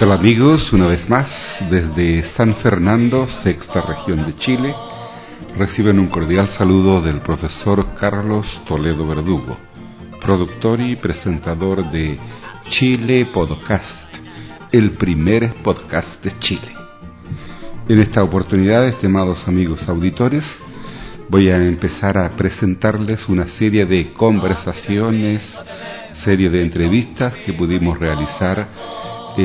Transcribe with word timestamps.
tal 0.00 0.12
amigos? 0.12 0.72
Una 0.72 0.86
vez 0.86 1.10
más, 1.10 1.62
desde 1.68 2.24
San 2.24 2.54
Fernando, 2.54 3.28
sexta 3.28 3.82
región 3.82 4.24
de 4.24 4.34
Chile, 4.34 4.74
reciben 5.58 5.98
un 5.98 6.06
cordial 6.06 6.48
saludo 6.48 7.02
del 7.02 7.20
profesor 7.20 7.86
Carlos 8.00 8.62
Toledo 8.66 9.06
Verdugo, 9.06 9.58
productor 10.22 10.80
y 10.80 10.96
presentador 10.96 11.90
de 11.90 12.18
Chile 12.70 13.28
Podcast, 13.30 14.06
el 14.72 14.92
primer 14.92 15.52
podcast 15.62 16.24
de 16.24 16.32
Chile. 16.38 16.72
En 17.86 18.00
esta 18.00 18.22
oportunidad, 18.22 18.88
estimados 18.88 19.46
amigos 19.48 19.86
auditores, 19.86 20.46
voy 21.28 21.50
a 21.50 21.58
empezar 21.58 22.16
a 22.16 22.30
presentarles 22.30 23.28
una 23.28 23.48
serie 23.48 23.84
de 23.84 24.14
conversaciones, 24.14 25.58
serie 26.14 26.48
de 26.48 26.62
entrevistas 26.62 27.34
que 27.44 27.52
pudimos 27.52 27.98
realizar 27.98 28.66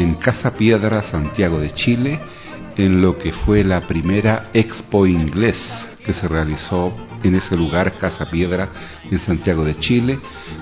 en 0.02 0.16
Casa 0.16 0.56
Piedra, 0.58 1.04
Santiago 1.04 1.60
de 1.60 1.72
Chile, 1.74 2.20
en 2.78 3.02
lo 3.02 3.18
que 3.18 3.32
fue 3.32 3.64
la 3.64 3.88
primera 3.88 4.50
Expo 4.54 5.08
Inglés 5.08 5.88
que 6.06 6.14
se 6.14 6.28
realizó 6.28 6.94
en 7.24 7.36
ese 7.36 7.56
lugar, 7.56 7.98
Casa 7.98 8.30
Piedra, 8.30 8.70
en 9.10 9.20
Santiago 9.20 9.64
de 9.64 9.78
Chile, 9.80 10.20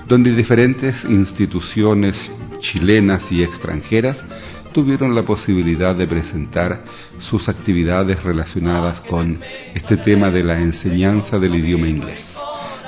donde 0.07 0.35
diferentes 0.35 1.03
instituciones 1.05 2.31
chilenas 2.59 3.31
y 3.31 3.43
extranjeras 3.43 4.23
tuvieron 4.71 5.15
la 5.15 5.23
posibilidad 5.23 5.95
de 5.95 6.07
presentar 6.07 6.83
sus 7.19 7.49
actividades 7.49 8.23
relacionadas 8.23 9.01
con 9.01 9.39
este 9.73 9.97
tema 9.97 10.29
de 10.29 10.43
la 10.43 10.59
enseñanza 10.59 11.39
del 11.39 11.55
idioma 11.55 11.87
inglés. 11.87 12.35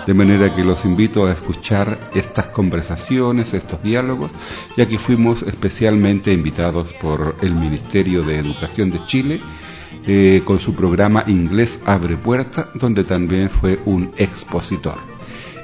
De 0.05 0.13
manera 0.13 0.55
que 0.55 0.63
los 0.63 0.85
invito 0.85 1.25
a 1.25 1.31
escuchar 1.31 2.11
estas 2.13 2.47
conversaciones, 2.47 3.53
estos 3.53 3.81
diálogos, 3.81 4.31
ya 4.77 4.87
que 4.87 4.99
fuimos 4.99 5.41
especialmente 5.41 6.31
invitados 6.31 6.93
por 7.01 7.35
el 7.41 7.55
Ministerio 7.55 8.23
de 8.23 8.37
Educación 8.37 8.91
de 8.91 9.03
Chile 9.05 9.41
eh, 10.05 10.43
con 10.45 10.59
su 10.59 10.75
programa 10.75 11.23
Inglés 11.25 11.79
Abre 11.85 12.17
Puerta, 12.17 12.69
donde 12.75 13.03
también 13.03 13.49
fue 13.49 13.79
un 13.85 14.11
expositor. 14.17 15.15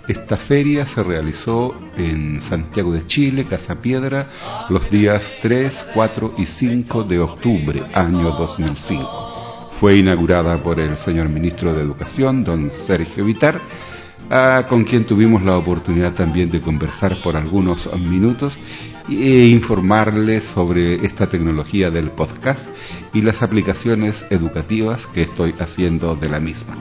Esta 0.08 0.38
feria 0.38 0.88
se 0.88 1.04
realizó 1.04 1.76
en 1.96 2.42
Santiago 2.42 2.92
de 2.92 3.06
Chile, 3.06 3.46
Casa 3.46 3.76
Piedra, 3.76 4.28
los 4.70 4.90
días 4.90 5.32
3, 5.44 5.86
4 5.94 6.34
y 6.40 6.48
5 6.48 7.04
de 7.04 7.20
octubre, 7.20 7.84
año 7.94 8.32
2005. 8.32 9.70
Fue 9.80 9.98
inaugurada 9.98 10.58
por 10.58 10.80
el 10.80 10.98
señor 10.98 11.30
ministro 11.30 11.74
de 11.76 11.82
Educación, 11.82 12.44
don 12.44 12.72
Sergio 12.88 13.24
Vitar, 13.24 13.62
ah, 14.32 14.66
con 14.68 14.84
quien 14.84 15.06
tuvimos 15.06 15.44
la 15.44 15.58
oportunidad 15.58 16.14
también 16.14 16.50
de 16.50 16.62
conversar 16.62 17.22
por 17.22 17.36
algunos 17.36 17.88
minutos 17.98 18.58
e 19.10 19.48
informarles 19.48 20.46
sobre 20.46 21.06
esta 21.06 21.28
tecnología 21.28 21.92
del 21.92 22.12
podcast 22.12 22.68
y 23.14 23.22
las 23.22 23.44
aplicaciones 23.44 24.26
educativas 24.30 25.06
que 25.08 25.24
estoy 25.24 25.54
haciendo 25.60 26.16
de 26.16 26.30
la 26.30 26.40
misma. 26.40 26.76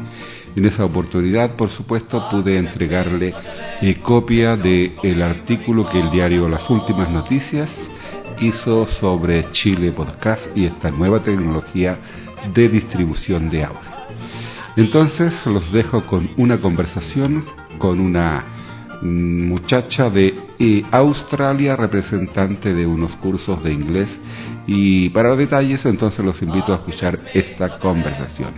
En 0.56 0.64
esa 0.64 0.84
oportunidad, 0.84 1.54
por 1.56 1.70
supuesto, 1.70 2.28
pude 2.30 2.58
entregarle 2.58 3.34
eh, 3.80 3.96
copia 4.02 4.56
del 4.56 4.94
el 5.02 5.22
artículo 5.22 5.88
que 5.88 6.00
el 6.00 6.10
diario 6.10 6.48
Las 6.48 6.68
Últimas 6.70 7.10
Noticias 7.10 7.88
hizo 8.40 8.86
sobre 8.86 9.50
Chile 9.52 9.92
Podcast 9.92 10.56
y 10.56 10.66
esta 10.66 10.90
nueva 10.90 11.22
tecnología 11.22 11.98
de 12.54 12.68
distribución 12.68 13.50
de 13.50 13.64
audio. 13.64 13.99
Entonces 14.80 15.44
los 15.44 15.70
dejo 15.72 16.06
con 16.06 16.30
una 16.38 16.58
conversación 16.58 17.44
con 17.76 18.00
una 18.00 18.46
muchacha 19.02 20.08
de 20.08 20.34
eh, 20.58 20.82
Australia, 20.90 21.76
representante 21.76 22.72
de 22.72 22.86
unos 22.86 23.14
cursos 23.16 23.62
de 23.62 23.74
inglés. 23.74 24.18
Y 24.66 25.10
para 25.10 25.28
los 25.28 25.38
detalles, 25.38 25.84
entonces 25.84 26.24
los 26.24 26.40
invito 26.40 26.72
a 26.72 26.76
escuchar 26.76 27.20
esta 27.34 27.78
conversación. 27.78 28.54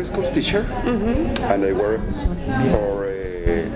Primary 0.00 0.06
school 0.06 0.34
teacher, 0.34 0.60
and 0.62 1.64
I 1.64 1.72
work 1.72 2.00
for 2.72 3.06
a, 3.06 3.66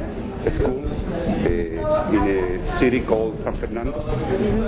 a 0.47 0.55
school 0.55 0.85
uh, 0.87 2.11
in 2.11 2.23
a 2.29 2.79
city 2.79 3.05
called 3.05 3.37
San 3.43 3.59
Fernando, 3.59 3.93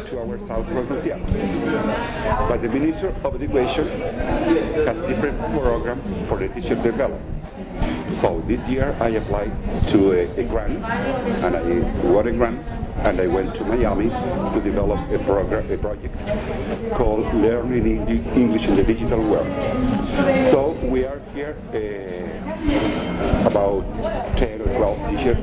two 0.08 0.18
hours 0.18 0.40
south 0.48 0.66
from 0.66 0.86
Santiago. 0.88 1.24
But 2.48 2.62
the 2.62 2.68
Minister 2.68 3.08
of 3.08 3.34
Education 3.34 3.88
has 4.86 4.96
different 5.08 5.38
program 5.52 6.26
for 6.28 6.38
the 6.38 6.48
teacher 6.48 6.74
development. 6.74 7.24
So 8.20 8.42
this 8.46 8.60
year 8.68 8.96
I 9.00 9.10
applied 9.10 9.52
to 9.92 10.12
a, 10.12 10.40
a 10.40 10.44
grant, 10.48 10.82
and 10.82 11.56
I 11.56 12.02
got 12.02 12.26
a 12.26 12.32
grant, 12.32 12.64
and 13.06 13.20
I 13.20 13.28
went 13.28 13.54
to 13.54 13.64
Miami 13.64 14.08
to 14.08 14.60
develop 14.64 14.98
a 15.12 15.24
program, 15.24 15.70
a 15.70 15.78
project 15.78 16.16
called 16.96 17.32
Learning 17.34 17.86
English 18.34 18.66
in 18.66 18.74
the 18.74 18.82
Digital 18.82 19.20
World. 19.30 19.46
So 20.50 20.74
we 20.90 21.04
are 21.04 21.20
here 21.32 21.54
uh, 21.70 23.46
about 23.46 23.86
10 24.36 24.60
or 24.62 24.70
12 24.74 25.10
teachers 25.10 25.38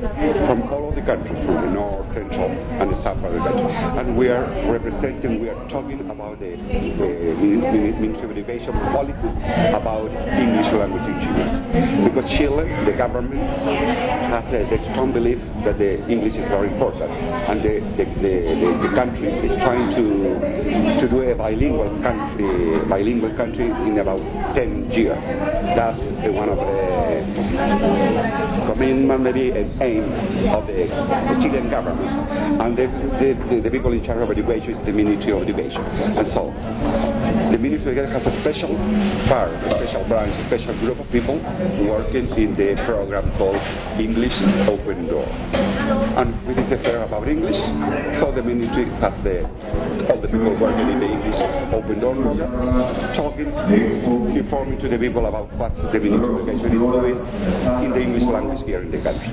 from 0.46 0.62
all 0.68 0.92
over 0.92 1.00
the 1.00 1.06
country, 1.06 1.34
from 1.46 1.54
the 1.54 1.70
north, 1.70 2.06
central, 2.12 2.50
and 2.50 2.90
the 2.92 3.02
south 3.02 3.24
of 3.24 3.32
the 3.32 3.38
country. 3.38 3.72
And 3.98 4.16
we 4.16 4.28
are 4.28 4.44
representing, 4.70 5.40
we 5.40 5.48
are 5.48 5.68
talking 5.68 6.00
about 6.10 6.40
the 6.40 6.54
uh, 6.54 7.40
Ministry 7.40 8.24
of 8.24 8.30
Education 8.30 8.72
policies 8.92 9.34
about 9.72 10.10
English 10.36 10.70
language 10.72 11.08
in 11.08 11.16
Chile. 11.24 12.08
Because 12.08 12.28
Chile, 12.30 12.68
the 12.84 12.92
government, 12.92 13.40
has 13.40 14.44
a, 14.52 14.68
the 14.68 14.78
strong 14.90 15.12
belief 15.12 15.38
that 15.64 15.78
the 15.78 16.04
English 16.08 16.36
is 16.36 16.46
very 16.48 16.68
important. 16.68 17.10
And 17.10 17.53
the, 17.62 17.80
the, 17.96 18.04
the, 18.20 18.32
the, 18.60 18.88
the 18.88 18.94
country 18.94 19.28
is 19.28 19.52
trying 19.62 19.90
to, 19.90 21.00
to 21.00 21.08
do 21.08 21.22
a 21.22 21.34
bilingual 21.34 21.90
country, 22.02 22.78
bilingual 22.88 23.34
country 23.36 23.66
in 23.66 23.98
about 23.98 24.20
10 24.54 24.90
years. 24.90 25.22
That's 25.76 26.00
one 26.34 26.48
of 26.48 26.58
the 26.58 26.74
commitment, 28.66 29.20
maybe 29.22 29.50
an 29.50 29.82
aim 29.82 30.04
of 30.50 30.66
the, 30.66 30.88
Chilean 31.42 31.68
government. 31.70 32.10
And 32.60 32.76
the, 32.76 32.86
the, 33.18 33.34
the, 33.48 33.60
the 33.62 33.70
people 33.70 33.92
in 33.92 34.02
charge 34.04 34.22
of 34.22 34.30
education 34.30 34.74
is 34.74 34.86
the 34.86 34.92
Ministry 34.92 35.32
of 35.32 35.42
Education. 35.42 35.82
And 35.82 36.26
so, 36.28 36.52
the 37.54 37.62
Ministry 37.62 37.92
of 37.92 37.98
Education 37.98 38.18
has 38.18 38.34
a 38.34 38.40
special 38.40 38.74
part, 39.30 39.54
a 39.62 39.70
special 39.78 40.02
branch, 40.08 40.34
a 40.34 40.46
special 40.50 40.74
group 40.80 40.98
of 40.98 41.06
people 41.12 41.38
working 41.86 42.26
in 42.34 42.56
the 42.56 42.74
program 42.84 43.30
called 43.38 43.62
English 43.94 44.34
Open 44.66 45.06
Door. 45.06 45.30
And 46.18 46.34
it 46.50 46.58
is 46.58 46.72
a 46.72 46.78
fair 46.82 47.04
about 47.04 47.28
English, 47.28 47.54
so 48.18 48.32
the 48.34 48.42
Ministry 48.42 48.86
has 48.98 49.14
the 49.22 49.46
all 50.10 50.20
the 50.20 50.26
people 50.26 50.50
working 50.58 50.88
in 50.90 50.98
the 50.98 51.06
English 51.06 51.38
Open 51.70 52.00
Door 52.00 52.14
talking, 53.14 53.46
informing 54.34 54.80
to 54.80 54.88
the 54.88 54.98
people 54.98 55.26
about 55.26 55.46
what 55.54 55.76
the 55.76 56.00
Ministry 56.00 56.34
of 56.34 56.48
Education 56.48 56.74
is 56.74 56.82
doing 56.82 57.18
in 57.86 57.90
the 57.94 58.02
English 58.02 58.24
language 58.24 58.66
here 58.66 58.82
in 58.82 58.90
the 58.90 58.98
country. 58.98 59.30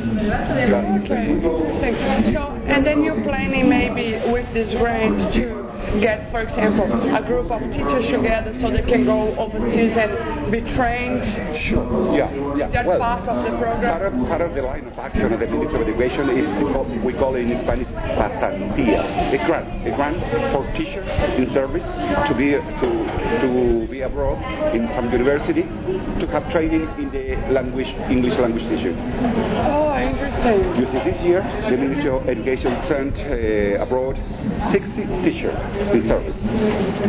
Okay. 1.09 2.33
So, 2.33 2.53
and 2.69 2.85
then 2.85 3.01
you're 3.01 3.23
planning 3.23 3.67
maybe 3.67 4.21
with 4.31 4.45
this 4.53 4.69
grant 4.77 5.33
to 5.33 5.70
get, 5.99 6.31
for 6.31 6.41
example, 6.41 6.87
a 7.15 7.23
group 7.25 7.51
of 7.51 7.61
teachers 7.73 8.07
together 8.07 8.53
so 8.61 8.71
they 8.71 8.81
can 8.83 9.05
go 9.05 9.35
overseas 9.37 9.97
and 9.97 10.51
be 10.51 10.61
trained. 10.73 11.25
Sure. 11.57 11.83
Yeah. 12.15 12.31
Yeah. 12.55 12.67
Is 12.67 12.73
that 12.73 12.85
well, 12.85 12.99
part 12.99 13.27
of 13.27 13.43
the 13.43 13.57
program? 13.57 13.99
Part 13.99 14.13
of, 14.13 14.27
part 14.27 14.41
of 14.41 14.55
the 14.55 14.61
line 14.61 14.87
of 14.87 14.97
action 14.97 15.33
of 15.33 15.39
the 15.39 15.47
Ministry 15.47 15.81
of 15.81 15.87
Education 15.87 16.29
is 16.29 16.47
what 16.63 16.87
we 17.03 17.13
call 17.13 17.35
it 17.35 17.49
in 17.49 17.59
Spanish 17.63 17.87
pasantía, 18.15 19.03
a 19.33 19.45
grant, 19.45 19.87
a 19.87 19.95
grant 19.95 20.19
for 20.53 20.63
teachers 20.77 21.07
in 21.37 21.51
service 21.51 21.83
to 22.27 22.33
be 22.37 22.51
to 22.51 22.89
to 23.41 23.87
be 23.89 24.01
abroad 24.01 24.37
in 24.73 24.87
some 24.95 25.11
university 25.11 25.63
to 25.63 26.27
have 26.27 26.49
training 26.51 26.87
in 26.97 27.11
the 27.11 27.35
language 27.51 27.87
English 28.09 28.37
language 28.37 28.63
teaching. 28.63 28.95
Oh, 29.67 29.97
interesting. 29.97 30.75
You 30.75 30.85
see, 30.91 31.01
this 31.09 31.19
year 31.21 31.41
the 31.69 31.77
Ministry 31.77 32.09
of 32.09 32.27
Education 32.27 32.75
sent 32.87 33.15
uh, 33.19 33.83
abroad 33.83 34.15
60 34.71 34.91
teachers 35.23 35.57
in 35.89 36.07
service 36.07 36.35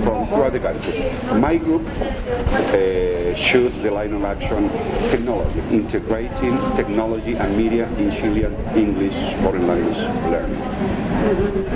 from 0.04 0.26
throughout 0.28 0.52
the 0.52 0.60
country. 0.60 1.12
My 1.38 1.56
group 1.58 1.84
uh, 1.86 3.36
choose 3.52 3.74
the 3.82 3.90
line 3.90 4.12
of 4.14 4.24
action 4.24 4.68
technology, 5.10 5.60
integrating 5.74 6.56
technology 6.76 7.34
and 7.34 7.56
media 7.56 7.86
in 7.98 8.10
Chilean 8.10 8.52
English 8.76 9.14
foreign 9.42 9.66
language 9.66 10.00
learning. 10.32 10.60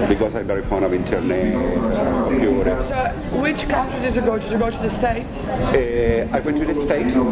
Because 0.08 0.34
I'm 0.34 0.46
very 0.46 0.64
fond 0.68 0.84
of 0.84 0.92
internet, 0.92 1.54
uh, 1.54 2.28
computer. 2.28 2.76
So, 2.88 3.40
which 3.40 3.68
country 3.68 4.00
did 4.00 4.16
you 4.16 4.22
go 4.22 4.38
to? 4.38 4.42
Did 4.42 4.52
you 4.52 4.58
go 4.58 4.70
to 4.70 4.78
the 4.78 4.90
States? 4.98 5.36
Uh, 5.46 6.28
I 6.32 6.40
went 6.40 6.58
to 6.58 6.66
the 6.66 6.74
States, 6.86 7.12
to 7.12 7.22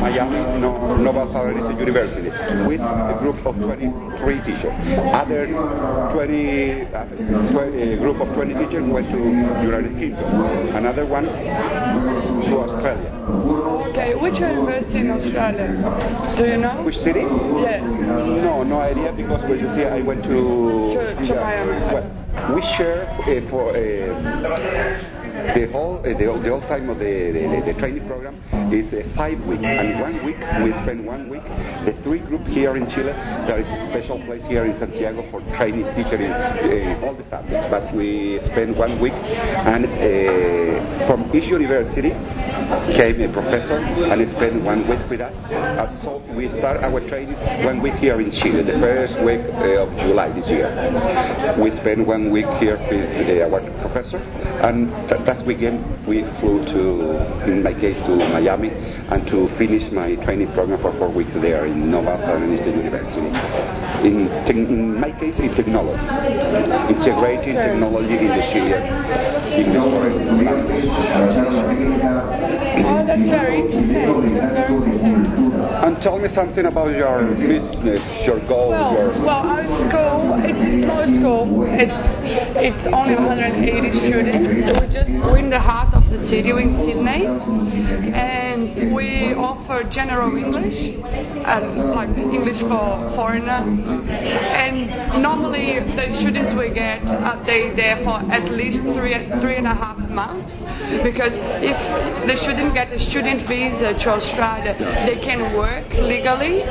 Miami, 0.00 0.60
no, 0.60 0.96
Nova 0.96 1.30
Southern 1.32 1.78
University, 1.78 2.30
with 2.66 2.80
a 2.80 3.16
group 3.20 3.44
of 3.46 3.56
23 3.56 4.40
teachers. 4.42 4.74
Other 5.12 5.46
20, 6.12 6.86
uh, 6.92 7.52
20 7.52 7.92
a 7.92 7.98
group 7.98 8.20
of 8.20 8.28
20 8.34 8.54
teachers 8.54 8.75
went 8.84 9.10
to 9.10 9.18
United 9.18 9.96
Kingdom. 9.98 10.76
Another 10.76 11.06
one 11.06 11.24
to 11.24 12.58
Australia. 12.58 13.10
Okay, 13.90 14.14
which 14.14 14.38
university 14.38 14.98
in 14.98 15.10
Australia? 15.10 15.68
Do 16.36 16.44
you 16.46 16.56
know? 16.58 16.82
Which 16.82 16.98
city? 16.98 17.20
Yeah. 17.20 17.80
No, 17.80 18.62
no 18.62 18.80
idea 18.80 19.12
because 19.16 19.42
when 19.48 19.58
you 19.60 19.66
see, 19.74 19.84
I 19.84 20.00
went 20.02 20.22
to 20.24 20.30
To- 20.30 21.14
to 21.26 21.34
Miami. 21.34 21.72
Well, 21.92 22.54
we 22.54 22.60
share 22.76 23.08
uh, 23.08 23.50
for 23.50 23.70
uh, 23.70 25.15
the 25.54 25.68
whole 25.72 25.98
uh, 25.98 26.02
the, 26.02 26.24
the 26.24 26.50
whole 26.50 26.60
time 26.62 26.88
of 26.88 26.98
the, 26.98 27.32
the, 27.32 27.72
the 27.72 27.78
training 27.78 28.06
program 28.06 28.42
is 28.72 28.92
uh, 28.92 29.02
five 29.16 29.38
weeks, 29.46 29.64
and 29.64 30.00
one 30.00 30.24
week 30.24 30.38
we 30.62 30.72
spend 30.82 31.06
one 31.06 31.28
week. 31.28 31.44
The 31.84 31.94
three 32.02 32.20
group 32.20 32.46
here 32.46 32.76
in 32.76 32.88
Chile, 32.90 33.12
there 33.46 33.58
is 33.58 33.66
a 33.66 33.90
special 33.90 34.22
place 34.24 34.42
here 34.44 34.64
in 34.64 34.78
Santiago 34.78 35.28
for 35.30 35.40
training 35.56 35.84
teacher 35.94 36.16
in 36.16 36.32
uh, 36.32 37.06
all 37.06 37.14
the 37.14 37.24
subjects, 37.28 37.68
but 37.70 37.94
we 37.94 38.40
spend 38.42 38.76
one 38.76 39.00
week, 39.00 39.12
and 39.12 39.86
uh, 39.86 41.06
from 41.06 41.30
each 41.34 41.48
university 41.48 42.12
came 42.96 43.20
a 43.22 43.32
professor 43.32 43.78
and 43.78 44.28
spent 44.28 44.62
one 44.62 44.86
week 44.88 44.98
with 45.08 45.20
us. 45.20 45.34
And 45.50 45.98
so 46.02 46.18
we 46.34 46.48
start 46.50 46.82
our 46.82 47.00
training 47.08 47.36
one 47.64 47.80
week 47.80 47.94
here 47.94 48.20
in 48.20 48.30
Chile, 48.32 48.62
the 48.62 48.78
first 48.78 49.14
week 49.22 49.40
uh, 49.54 49.84
of 49.86 49.90
July 50.00 50.30
this 50.30 50.48
year. 50.48 50.66
We 51.58 51.70
spent 51.70 52.06
one 52.06 52.30
week 52.30 52.46
here 52.58 52.76
with 52.90 53.28
uh, 53.28 53.54
our 53.54 53.60
professor, 53.80 54.18
and 54.66 54.90
th- 55.08 55.24
that 55.24 55.44
weekend 55.46 56.06
we 56.06 56.22
flew 56.40 56.62
to, 56.64 57.44
in 57.50 57.62
my 57.62 57.72
case, 57.74 57.96
to 58.06 58.16
Miami, 58.16 58.70
and 58.70 59.26
to 59.28 59.48
finish 59.56 59.90
my 59.92 60.14
training 60.24 60.52
program 60.52 60.80
for 60.80 60.92
four 60.98 61.08
weeks 61.08 61.32
there 61.34 61.66
in 61.66 61.90
Nova 61.90 62.16
Southeastern 62.26 62.78
University. 62.78 63.26
In, 64.06 64.28
te- 64.46 64.72
in 64.72 65.00
my 65.00 65.12
case, 65.12 65.38
in 65.38 65.54
technology, 65.54 66.02
integrating 66.94 67.54
technology 67.54 68.16
in 68.18 68.28
the 68.28 68.42
Chilean 68.52 68.82
English 69.56 69.82
foreign 69.82 70.44
language. 70.44 72.55
Oh, 72.56 73.04
that's 73.06 73.28
very 73.28 73.60
interesting. 73.60 74.34
That's 74.34 74.56
very 74.58 74.74
interesting. 74.74 75.52
And 75.76 76.00
tell 76.00 76.18
me 76.18 76.28
something 76.34 76.64
about 76.66 76.96
your 76.96 77.22
business, 77.36 78.02
your 78.26 78.40
goals, 78.48 78.72
Well, 78.72 78.92
your. 78.94 79.08
well, 79.24 79.44
our 79.44 79.64
school, 79.88 80.40
it's 80.42 80.58
a 80.58 80.72
small 80.82 81.04
school. 81.04 81.66
It's 81.68 82.00
it's 82.56 82.86
only 82.88 83.14
180 83.14 83.92
students. 83.98 84.80
We're 84.80 84.90
just 84.90 85.10
we're 85.10 85.38
in 85.38 85.50
the 85.50 85.60
heart 85.60 85.94
of 85.94 86.08
the 86.10 86.18
city, 86.26 86.52
we're 86.52 86.60
in 86.60 86.74
Sydney, 86.80 87.26
and 88.12 88.94
we 88.94 89.34
offer 89.34 89.84
general 89.88 90.34
English, 90.36 90.96
and 91.04 91.90
like 91.92 92.08
English 92.16 92.60
for 92.60 93.12
foreigners. 93.14 94.08
And 94.08 95.22
normally 95.22 95.80
the 95.94 96.12
students 96.18 96.54
we 96.54 96.70
get, 96.70 97.04
uh, 97.06 97.42
they 97.44 97.70
there 97.76 97.96
for 98.02 98.18
at 98.32 98.50
least 98.50 98.80
three 98.96 99.14
three 99.40 99.56
and 99.56 99.66
a 99.66 99.74
half 99.74 99.98
months, 100.16 100.54
because 101.04 101.34
if 101.62 101.78
they 102.26 102.36
shouldn't 102.36 102.74
get 102.74 102.90
a 102.90 102.98
student 102.98 103.46
visa 103.46 103.92
to 103.92 104.08
Australia, 104.18 104.74
they 105.06 105.18
can 105.20 105.54
work 105.54 105.92
legally 105.92 106.64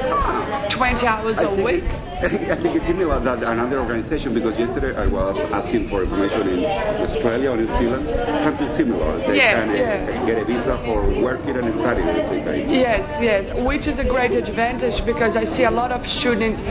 20 0.70 1.08
hours 1.08 1.38
a 1.40 1.54
week. 1.64 1.86
I 2.30 2.30
think, 2.30 2.50
I 2.50 2.56
think 2.62 2.76
it's 2.78 2.86
similar 2.88 3.20
that 3.22 3.44
another 3.44 3.80
organization 3.80 4.34
because 4.34 4.58
yesterday 4.58 4.96
I 4.98 5.06
was 5.06 5.38
asking 5.54 5.90
for 5.90 6.02
information 6.04 6.48
in 6.48 6.66
Australia 6.66 7.52
or 7.52 7.58
New 7.58 7.68
Zealand, 7.78 8.10
something 8.44 8.70
similar. 8.76 9.18
They 9.28 9.38
Yeah, 9.38 9.54
can 9.54 9.70
uh, 9.70 9.74
yeah. 9.74 10.26
get 10.26 10.38
a 10.42 10.46
visa 10.46 10.82
for 10.86 11.06
working 11.22 11.56
and 11.56 11.70
studying 11.76 12.08
at 12.10 12.16
the 12.18 12.28
same 12.30 12.44
time. 12.46 12.70
Yes, 12.74 13.06
yes, 13.22 13.44
which 13.66 13.86
is 13.86 14.00
a 14.00 14.04
great 14.04 14.32
advantage 14.32 15.06
because 15.06 15.36
I 15.36 15.44
see 15.46 15.64
a 15.66 15.72
lot 15.72 15.92
of 15.92 16.02
students. 16.08 16.62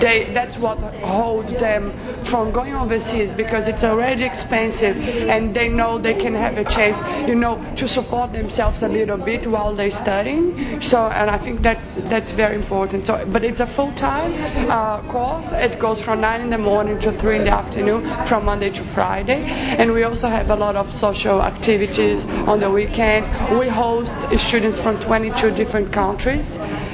They 0.00 0.32
that's 0.32 0.56
what 0.56 0.78
holds 1.04 1.52
them 1.60 1.92
from 2.24 2.52
going 2.52 2.72
overseas 2.74 3.32
because 3.32 3.68
it's 3.68 3.84
already 3.84 4.24
expensive, 4.24 4.96
and 4.96 5.52
they 5.52 5.68
know 5.68 5.98
they 5.98 6.14
can 6.14 6.34
have 6.34 6.56
a 6.56 6.64
chance, 6.64 6.96
you 7.28 7.34
know, 7.34 7.60
to 7.76 7.86
support 7.86 8.32
themselves 8.32 8.82
a 8.82 8.88
little 8.88 9.18
bit 9.18 9.46
while 9.46 9.76
they're 9.76 9.90
studying. 9.90 10.80
So, 10.80 10.98
and 11.12 11.28
I 11.28 11.36
think 11.36 11.60
that's 11.60 11.96
that's 12.08 12.32
very 12.32 12.56
important. 12.56 13.04
So, 13.06 13.24
but 13.30 13.44
it's 13.44 13.60
a 13.60 13.66
full 13.76 13.92
time 13.94 14.32
uh, 14.70 15.01
course. 15.10 15.46
It 15.52 15.78
goes 15.80 16.02
from 16.02 16.20
nine 16.20 16.40
in 16.40 16.50
the 16.50 16.58
morning 16.58 16.98
to 17.00 17.12
three 17.20 17.36
in 17.36 17.44
the 17.44 17.52
afternoon, 17.52 18.02
from 18.26 18.44
Monday 18.44 18.70
to 18.70 18.84
Friday, 18.94 19.44
and 19.44 19.92
we 19.92 20.02
also 20.04 20.28
have 20.28 20.50
a 20.50 20.56
lot 20.56 20.76
of 20.76 20.90
social 20.92 21.42
activities 21.42 22.24
on 22.24 22.60
the 22.60 22.70
weekend. 22.70 23.26
We 23.58 23.68
host 23.68 24.14
students 24.48 24.80
from 24.80 25.00
22 25.00 25.50
different 25.54 25.92
countries, 25.92 26.44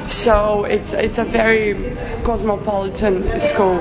so 0.06 0.64
it's 0.64 0.92
it's 0.92 1.18
a 1.18 1.24
very 1.24 1.74
cosmopolitan 2.24 3.38
school. 3.50 3.78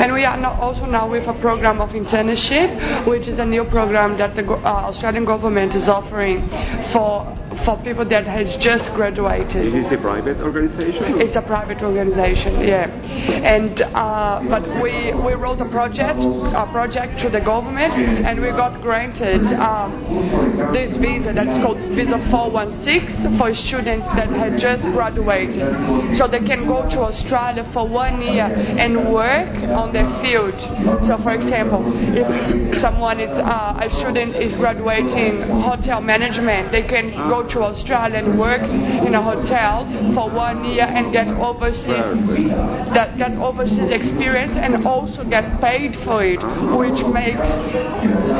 And 0.00 0.12
we 0.12 0.24
are 0.24 0.38
also 0.60 0.86
now 0.86 1.08
with 1.10 1.26
a 1.26 1.34
program 1.34 1.80
of 1.80 1.90
internship, 1.90 3.06
which 3.06 3.28
is 3.28 3.38
a 3.38 3.44
new 3.46 3.64
program 3.64 4.16
that 4.18 4.34
the 4.34 4.44
uh, 4.46 4.88
Australian 4.90 5.24
government 5.24 5.74
is 5.74 5.88
offering 5.88 6.48
for 6.92 7.36
for 7.64 7.76
people 7.82 8.04
that 8.06 8.26
has 8.26 8.56
just 8.56 8.92
graduated. 8.94 9.66
Is 9.66 9.72
this 9.72 9.92
a 9.92 9.98
private 9.98 10.38
organization? 10.38 11.20
It's 11.20 11.36
a 11.36 11.42
private 11.42 11.82
organization, 11.82 12.60
yeah. 12.64 12.86
And 13.44 13.80
uh, 13.82 14.42
but 14.48 14.62
we 14.82 15.12
we 15.14 15.34
wrote 15.34 15.60
a 15.60 15.68
project 15.68 16.20
a 16.20 16.66
project 16.72 17.20
to 17.20 17.30
the 17.30 17.40
government, 17.40 17.92
and 18.26 18.40
we 18.40 18.48
got 18.50 18.80
granted 18.82 19.42
um, 19.58 20.02
this 20.72 20.96
visa 20.96 21.32
that's 21.32 21.58
called 21.58 21.78
Visa 21.94 22.18
416 22.30 23.38
for 23.38 23.54
students 23.54 24.06
that 24.16 24.28
had 24.28 24.58
just 24.58 24.82
graduated, 24.92 26.16
so 26.16 26.26
they 26.28 26.40
can 26.40 26.66
go 26.66 26.88
to 26.88 27.00
Australia 27.00 27.68
for 27.72 27.86
one 27.88 28.20
year 28.22 28.46
and 28.78 29.12
work 29.12 29.48
on 29.76 29.92
their 29.92 30.08
field. 30.22 30.58
So, 31.06 31.18
for 31.18 31.32
example, 31.32 31.82
if 32.16 32.80
someone 32.80 33.20
is 33.20 33.30
uh, 33.30 33.80
a 33.80 33.90
student 33.90 34.36
is 34.36 34.56
graduating 34.56 35.38
hotel 35.60 36.00
management, 36.00 36.72
they 36.72 36.82
can 36.82 37.10
go 37.28 37.46
to 37.50 37.62
Australia 37.62 38.16
and 38.18 38.38
work 38.38 38.62
in 38.62 39.14
a 39.14 39.22
hotel 39.22 39.84
for 40.14 40.30
one 40.30 40.64
year 40.64 40.86
and 40.88 41.12
get 41.12 41.28
overseas 41.28 42.06
that 42.94 43.16
get 43.18 43.32
overseas 43.38 43.90
experience 43.90 44.54
and 44.56 44.86
also 44.86 45.24
get 45.24 45.60
paid 45.60 45.96
for 45.96 46.22
it, 46.22 46.42
which 46.78 47.02
makes 47.12 47.48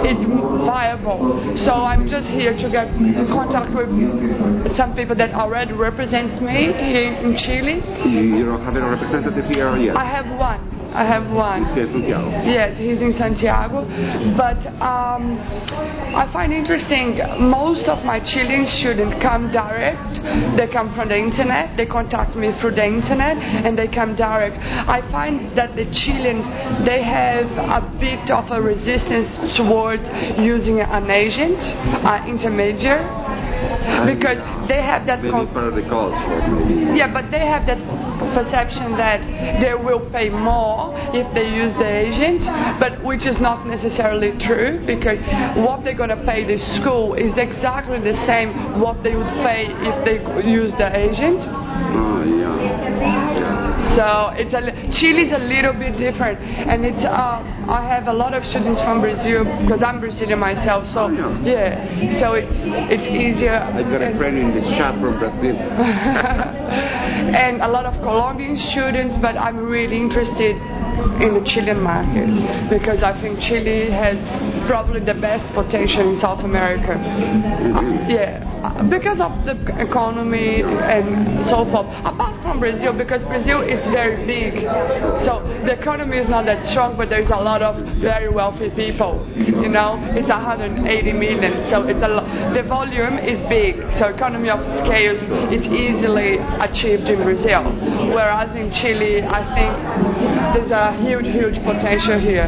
it 0.07 0.19
viable. 0.65 1.57
So 1.57 1.73
I'm 1.73 2.09
just 2.09 2.29
here 2.29 2.57
to 2.57 2.71
get 2.71 2.89
in 2.95 3.27
contact 3.27 3.75
with 3.75 4.77
some 4.77 4.95
people 4.95 5.17
that 5.17 5.35
already 5.35 5.73
represents 5.73 6.41
me 6.41 6.73
here 6.73 7.13
in 7.13 7.37
Chile. 7.37 7.83
You 8.09 8.21
you 8.39 8.45
don't 8.45 8.63
have 8.63 8.77
a 8.77 8.81
representative 8.81 9.47
here 9.47 9.77
yet. 9.77 9.97
I 9.97 10.05
have 10.05 10.27
one. 10.39 10.80
I 10.93 11.05
have 11.05 11.31
one. 11.31 11.65
Here 11.67 11.85
in 11.85 11.91
Santiago. 11.93 12.31
Yes, 12.45 12.77
he's 12.77 13.01
in 13.01 13.13
Santiago. 13.13 13.85
But 14.37 14.67
um, 14.83 15.39
I 16.15 16.29
find 16.33 16.53
interesting, 16.53 17.19
most 17.39 17.87
of 17.87 18.05
my 18.05 18.19
children 18.21 18.67
shouldn't 18.67 19.21
come 19.23 19.53
direct. 19.53 20.21
They 20.57 20.67
come 20.67 20.93
from 20.95 21.09
the 21.09 21.17
internet. 21.19 21.77
They 21.77 21.87
contact 21.87 22.35
me 22.35 22.53
through 22.61 22.73
the 22.73 22.85
internet 22.87 23.37
and 23.39 23.79
they 23.79 23.87
come 23.89 24.17
direct. 24.17 24.59
I 24.59 25.01
find 25.11 25.57
that 25.57 25.77
the 25.77 25.87
Chileans, 25.93 26.47
they 26.85 27.03
have 27.03 27.47
a 27.57 27.87
bit 28.01 28.31
of 28.31 28.51
a 28.51 28.61
resistance 28.61 29.29
towards 29.57 30.09
using 30.39 30.81
an 30.81 31.11
agent, 31.11 31.63
an 32.05 32.29
intermediary, 32.29 33.07
because 34.11 34.39
they 34.69 34.83
have 34.83 35.07
that 35.07 35.23
Maybe 35.23 35.31
part 35.31 35.69
of 35.69 35.75
the 35.75 35.83
culture. 35.83 36.49
Maybe. 36.51 36.99
yeah, 36.99 37.13
but 37.13 37.31
they 37.31 37.47
have 37.47 37.67
that 37.67 37.79
perception 38.35 38.93
that 38.97 39.21
they 39.61 39.75
will 39.75 40.01
pay 40.11 40.29
more 40.29 40.93
if 41.15 41.33
they 41.35 41.49
use 41.55 41.73
the 41.75 41.87
agent, 41.87 42.45
but 42.81 43.03
which 43.05 43.27
is 43.27 43.41
not 43.41 43.67
necessarily 43.67 44.37
true 44.39 44.85
because 44.87 45.21
what 45.57 45.85
they're 45.85 45.95
going 45.95 46.11
to 46.11 46.25
pay 46.25 46.45
the 46.45 46.59
school 46.59 47.15
is 47.15 47.37
exactly 47.37 48.01
the 48.01 48.17
same 48.27 48.81
what 48.81 49.03
they 49.03 49.15
would 49.17 49.33
pay 49.45 49.67
if 49.91 50.05
they 50.05 50.19
use 50.51 50.73
the 50.73 50.91
agent. 50.99 52.10
So 53.97 54.31
it's 54.37 54.55
a 54.55 54.61
Chile 54.93 55.23
is 55.23 55.33
a 55.33 55.39
little 55.39 55.73
bit 55.73 55.97
different, 55.99 56.39
and 56.41 56.85
it's 56.87 57.05
uh, 57.05 57.43
I 57.69 57.87
have 57.89 58.07
a 58.07 58.13
lot 58.13 58.35
of 58.35 58.45
students 58.47 58.81
from 58.81 59.01
Brazil 59.01 59.45
because 59.63 59.83
I'm 59.83 60.01
Brazilian 60.01 60.39
myself. 60.39 60.87
So 60.87 61.01
Oh, 61.05 61.09
yeah. 61.11 61.43
yeah, 61.45 62.21
so 62.21 62.35
it's 62.35 62.55
it's 62.93 63.07
easier. 63.07 63.55
I've 63.55 63.91
got 63.91 64.03
a 64.03 64.15
friend 64.17 64.39
in 64.39 64.55
the 64.55 64.61
chat 64.77 64.95
from 65.01 65.19
Brazil. 65.19 65.57
and 67.45 67.61
a 67.63 67.69
lot 67.69 67.85
of 67.87 67.95
Colombian 68.03 68.57
students, 68.57 69.17
but 69.17 69.37
I'm 69.37 69.59
really 69.59 69.97
interested 69.99 70.57
in 71.23 71.35
the 71.35 71.43
Chilean 71.45 71.81
market 71.81 72.29
because 72.71 73.03
I 73.03 73.13
think 73.21 73.41
Chile 73.41 73.91
has 73.91 74.19
probably 74.71 75.01
the 75.01 75.15
best 75.15 75.45
potential 75.53 76.09
in 76.09 76.17
South 76.17 76.45
America. 76.45 76.95
Yeah, 78.09 78.87
because 78.89 79.19
of 79.19 79.45
the 79.45 79.59
economy 79.83 80.63
and 80.63 81.45
so 81.45 81.65
forth. 81.65 81.91
Apart 82.07 82.41
from 82.45 82.61
Brazil, 82.61 82.93
because 82.97 83.25
Brazil 83.25 83.63
is 83.63 83.85
very 83.89 84.25
big, 84.27 84.61
so 85.27 85.43
the 85.67 85.73
economy 85.77 86.19
is 86.19 86.29
not 86.29 86.45
that 86.47 86.65
strong, 86.65 86.97
but 86.97 87.11
there's 87.11 87.31
a 87.31 87.43
lot 87.51 87.63
of 87.63 87.83
very 87.99 88.29
wealthy 88.29 88.71
people. 88.71 89.27
You 89.35 89.69
know, 89.69 89.99
it's 90.15 90.29
180 90.29 91.13
million, 91.15 91.69
so 91.69 91.89
it's 91.89 92.03
a 92.05 92.09
lot. 92.09 92.55
the 92.55 92.63
volume 92.63 93.19
is 93.19 93.41
big, 93.51 93.75
so 93.99 94.07
economy 94.07 94.51
of 94.51 94.63
scales 94.87 95.19
it's 95.51 95.67
easily 95.67 96.39
achieved 96.63 97.11
in 97.11 97.25
Brazil. 97.25 97.65
Whereas 98.15 98.55
in 98.55 98.71
Chile, 98.71 99.23
I 99.27 99.43
think 99.59 99.75
there's 100.55 100.71
a 100.71 100.95
huge, 101.03 101.27
huge 101.27 101.59
potential 101.67 102.21
here. 102.21 102.47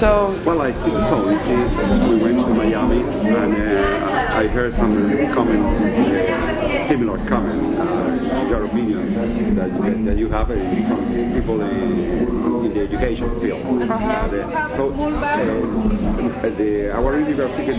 So 0.00 0.40
Well, 0.44 0.60
I 0.60 0.72
think 0.72 0.96
so. 1.08 1.30
You 1.30 1.38
see, 1.46 2.14
we 2.14 2.20
went 2.22 2.38
to 2.38 2.52
Miami 2.52 3.00
and 3.00 3.54
uh, 3.54 4.36
I 4.40 4.46
heard 4.48 4.74
some 4.74 4.92
comments, 5.32 5.80
uh, 5.80 6.88
similar 6.88 7.16
comments, 7.28 7.54
uh, 7.78 8.46
your 8.48 8.64
opinion 8.66 9.14
that, 9.14 9.70
that, 9.70 10.04
that 10.04 10.16
you 10.18 10.28
have 10.30 10.50
uh, 10.50 10.54
from 10.54 11.32
people 11.32 11.60
in, 11.62 12.26
in 12.66 12.74
the 12.74 12.80
education 12.80 13.40
field. 13.40 13.62
Uh, 13.82 14.28
the- 14.28 14.76
so, 14.76 14.92
uh, 14.92 16.50
the, 16.58 16.90
our 16.92 17.18
university, 17.20 17.72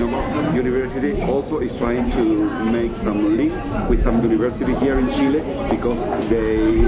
University, 0.56 1.22
also 1.24 1.60
is 1.60 1.76
trying 1.78 2.10
to 2.12 2.24
make 2.72 2.96
some 3.04 3.36
link 3.38 3.54
with 3.90 4.04
some 4.04 4.22
university 4.24 4.74
here 4.76 4.98
in 5.00 5.08
Chile 5.10 5.42
because 5.70 6.00
they 6.30 6.85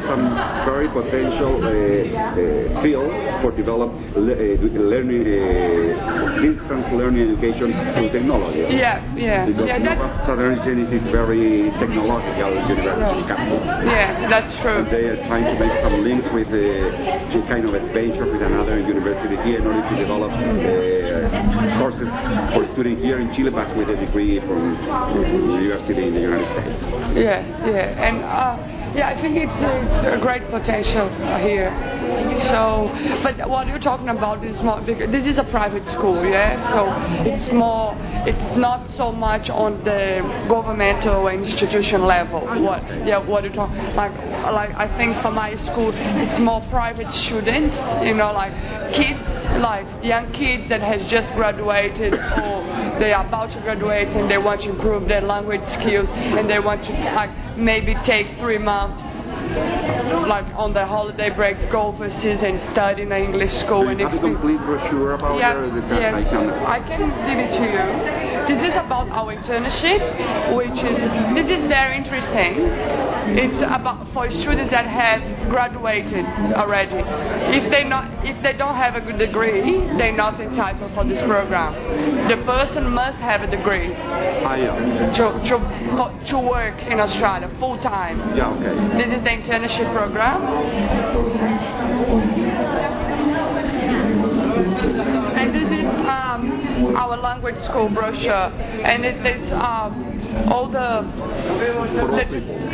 see 0.00 0.06
some 0.06 0.34
very 0.64 0.88
potential 0.88 1.62
uh, 1.62 1.68
uh, 1.68 2.82
field 2.82 3.10
for 3.40 3.50
develop 3.52 3.92
uh, 4.16 4.20
learning, 4.20 5.22
uh, 5.22 6.40
distance 6.40 6.86
learning 6.92 7.30
education 7.30 7.72
through 7.94 8.10
technology. 8.10 8.60
yeah, 8.74 9.00
yeah, 9.14 9.46
Because 9.46 9.68
yeah, 9.68 9.78
that's 9.78 10.26
Southern 10.26 10.58
is 10.58 11.02
very 11.12 11.70
technological 11.78 12.52
university 12.68 13.22
campus. 13.28 13.64
yeah, 13.84 14.28
that's 14.28 14.52
true. 14.60 14.82
And 14.84 14.90
they 14.90 15.06
are 15.08 15.20
trying 15.26 15.44
to 15.44 15.56
make 15.58 15.74
some 15.82 16.02
links 16.02 16.28
with 16.32 16.48
uh, 16.48 17.46
kind 17.48 17.64
of 17.64 17.74
adventure 17.74 18.24
with 18.26 18.42
another 18.42 18.78
university 18.80 19.36
here 19.48 19.60
in 19.60 19.66
order 19.66 19.82
to 19.88 19.94
develop 19.96 20.32
uh, 20.32 21.78
courses 21.78 22.10
for 22.54 22.66
students 22.72 23.02
here 23.02 23.18
in 23.18 23.32
Chile, 23.34 23.50
but 23.50 23.68
with 23.76 23.88
a 23.90 23.96
degree 23.96 24.40
from 24.40 24.74
university 25.62 26.06
in 26.08 26.14
the 26.14 26.20
United 26.20 26.48
States. 26.52 26.82
Yeah, 27.16 27.40
yeah, 27.66 28.06
and 28.06 28.22
uh, 28.24 28.85
yeah, 28.96 29.08
I 29.08 29.20
think 29.20 29.36
it's 29.36 29.54
it's 29.60 30.16
a 30.16 30.18
great 30.18 30.48
potential 30.48 31.08
here. 31.38 31.70
So, 32.48 32.90
but 33.22 33.48
what 33.48 33.66
you're 33.66 33.78
talking 33.78 34.08
about 34.08 34.44
is 34.44 34.62
more 34.62 34.80
this 34.80 35.26
is 35.26 35.38
a 35.38 35.44
private 35.44 35.86
school, 35.88 36.24
yeah. 36.24 36.62
So 36.70 36.88
it's 37.28 37.52
more, 37.52 37.94
it's 38.26 38.56
not 38.56 38.88
so 38.96 39.12
much 39.12 39.50
on 39.50 39.82
the 39.84 40.20
governmental 40.48 41.28
institution 41.28 42.02
level. 42.02 42.40
What, 42.40 42.82
yeah, 43.06 43.18
what 43.18 43.44
you 43.44 43.50
talk 43.50 43.70
like, 43.94 44.12
like 44.52 44.70
I 44.74 44.88
think 44.96 45.20
for 45.22 45.30
my 45.30 45.54
school, 45.56 45.92
it's 45.94 46.38
more 46.38 46.60
private 46.70 47.12
students, 47.12 47.76
you 48.04 48.14
know, 48.14 48.32
like 48.32 48.52
kids, 48.94 49.28
like 49.60 49.86
young 50.04 50.32
kids 50.32 50.68
that 50.68 50.80
has 50.80 51.06
just 51.06 51.34
graduated 51.34 52.14
or 52.14 52.85
they 52.98 53.12
are 53.12 53.26
about 53.26 53.50
to 53.52 53.60
graduate 53.60 54.08
and 54.08 54.30
they 54.30 54.38
want 54.38 54.62
to 54.62 54.70
improve 54.70 55.08
their 55.08 55.20
language 55.20 55.64
skills 55.66 56.08
and 56.10 56.48
they 56.48 56.58
want 56.58 56.84
to 56.84 56.92
like 57.14 57.30
maybe 57.56 57.94
take 58.04 58.26
three 58.38 58.58
months 58.58 59.15
like 59.56 60.46
on 60.56 60.72
their 60.74 60.86
holiday 60.86 61.30
breaks 61.30 61.64
go 61.66 61.82
overseas 61.88 62.42
and 62.42 62.58
study 62.60 63.02
in 63.02 63.12
an 63.12 63.22
English 63.22 63.52
school 63.52 63.82
Do 63.82 63.88
and 63.88 64.00
have 64.00 64.14
a 64.14 64.18
complete 64.18 64.58
brochure 64.60 65.12
about 65.14 65.38
yeah, 65.38 65.54
the, 65.54 65.80
the 65.80 65.96
yes. 65.96 66.14
I 66.14 66.24
can 66.24 66.50
I 66.50 66.80
can 66.80 67.08
give 67.28 67.38
it 67.38 67.50
to 67.58 67.64
you. 67.64 68.26
This 68.46 68.62
is 68.62 68.74
about 68.76 69.08
our 69.10 69.34
internship, 69.34 70.00
which 70.54 70.82
is 70.84 70.98
this 71.34 71.48
is 71.50 71.64
very 71.64 71.96
interesting. 71.96 72.70
It's 73.28 73.58
about 73.58 74.06
for 74.12 74.30
students 74.30 74.70
that 74.70 74.86
have 74.86 75.20
graduated 75.50 76.24
already. 76.54 77.02
If 77.56 77.70
they 77.70 77.82
not 77.84 78.06
if 78.24 78.40
they 78.42 78.52
don't 78.56 78.74
have 78.74 78.94
a 78.94 79.00
good 79.00 79.18
degree, 79.18 79.62
they're 79.98 80.16
not 80.16 80.40
entitled 80.40 80.92
for 80.94 81.04
this 81.04 81.20
program. 81.22 81.74
The 82.28 82.36
person 82.44 82.90
must 82.90 83.18
have 83.18 83.42
a 83.42 83.50
degree 83.50 83.94
Ah, 84.46 84.54
yeah. 84.54 85.12
to 85.18 85.24
to 85.48 85.56
to 86.30 86.38
work 86.38 86.80
in 86.86 87.00
Australia 87.00 87.48
full 87.58 87.78
time. 87.78 88.18
Yeah, 88.36 88.54
okay. 88.54 88.74
This 88.98 89.10
is 89.18 89.22
the 89.22 89.32
internship 89.46 89.92
program. 89.94 90.42
And 95.36 95.54
this 95.54 95.70
is 95.70 95.86
um, 95.86 96.96
our 96.96 97.16
language 97.16 97.58
school 97.58 97.88
brochure, 97.88 98.50
and 98.82 99.04
it 99.04 99.24
is 99.24 99.52
um, 99.52 100.48
all 100.48 100.68
the, 100.68 101.06
the 101.35 101.35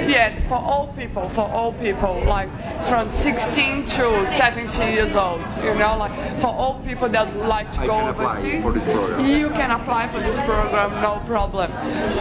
yeah 0.09 0.49
for 0.49 0.57
all 0.57 0.93
people, 0.95 1.29
for 1.31 1.43
all 1.49 1.73
people, 1.79 2.23
like 2.27 2.49
from 2.89 3.11
16 3.23 3.87
to 3.97 4.07
70 4.37 4.77
years 4.93 5.15
old. 5.17 5.41
You 5.63 5.75
know, 5.75 5.97
like 5.97 6.13
for 6.41 6.49
all 6.49 6.83
people 6.85 7.09
that 7.11 7.37
like 7.37 7.71
to 7.73 7.81
I 7.81 7.87
go 7.87 8.09
overseas. 8.09 8.63
for 8.63 8.73
this 8.73 8.85
program. 8.85 9.27
You 9.27 9.49
can 9.51 9.71
apply 9.71 10.11
for 10.13 10.21
this 10.21 10.37
program, 10.45 11.01
no 11.03 11.23
problem. 11.27 11.71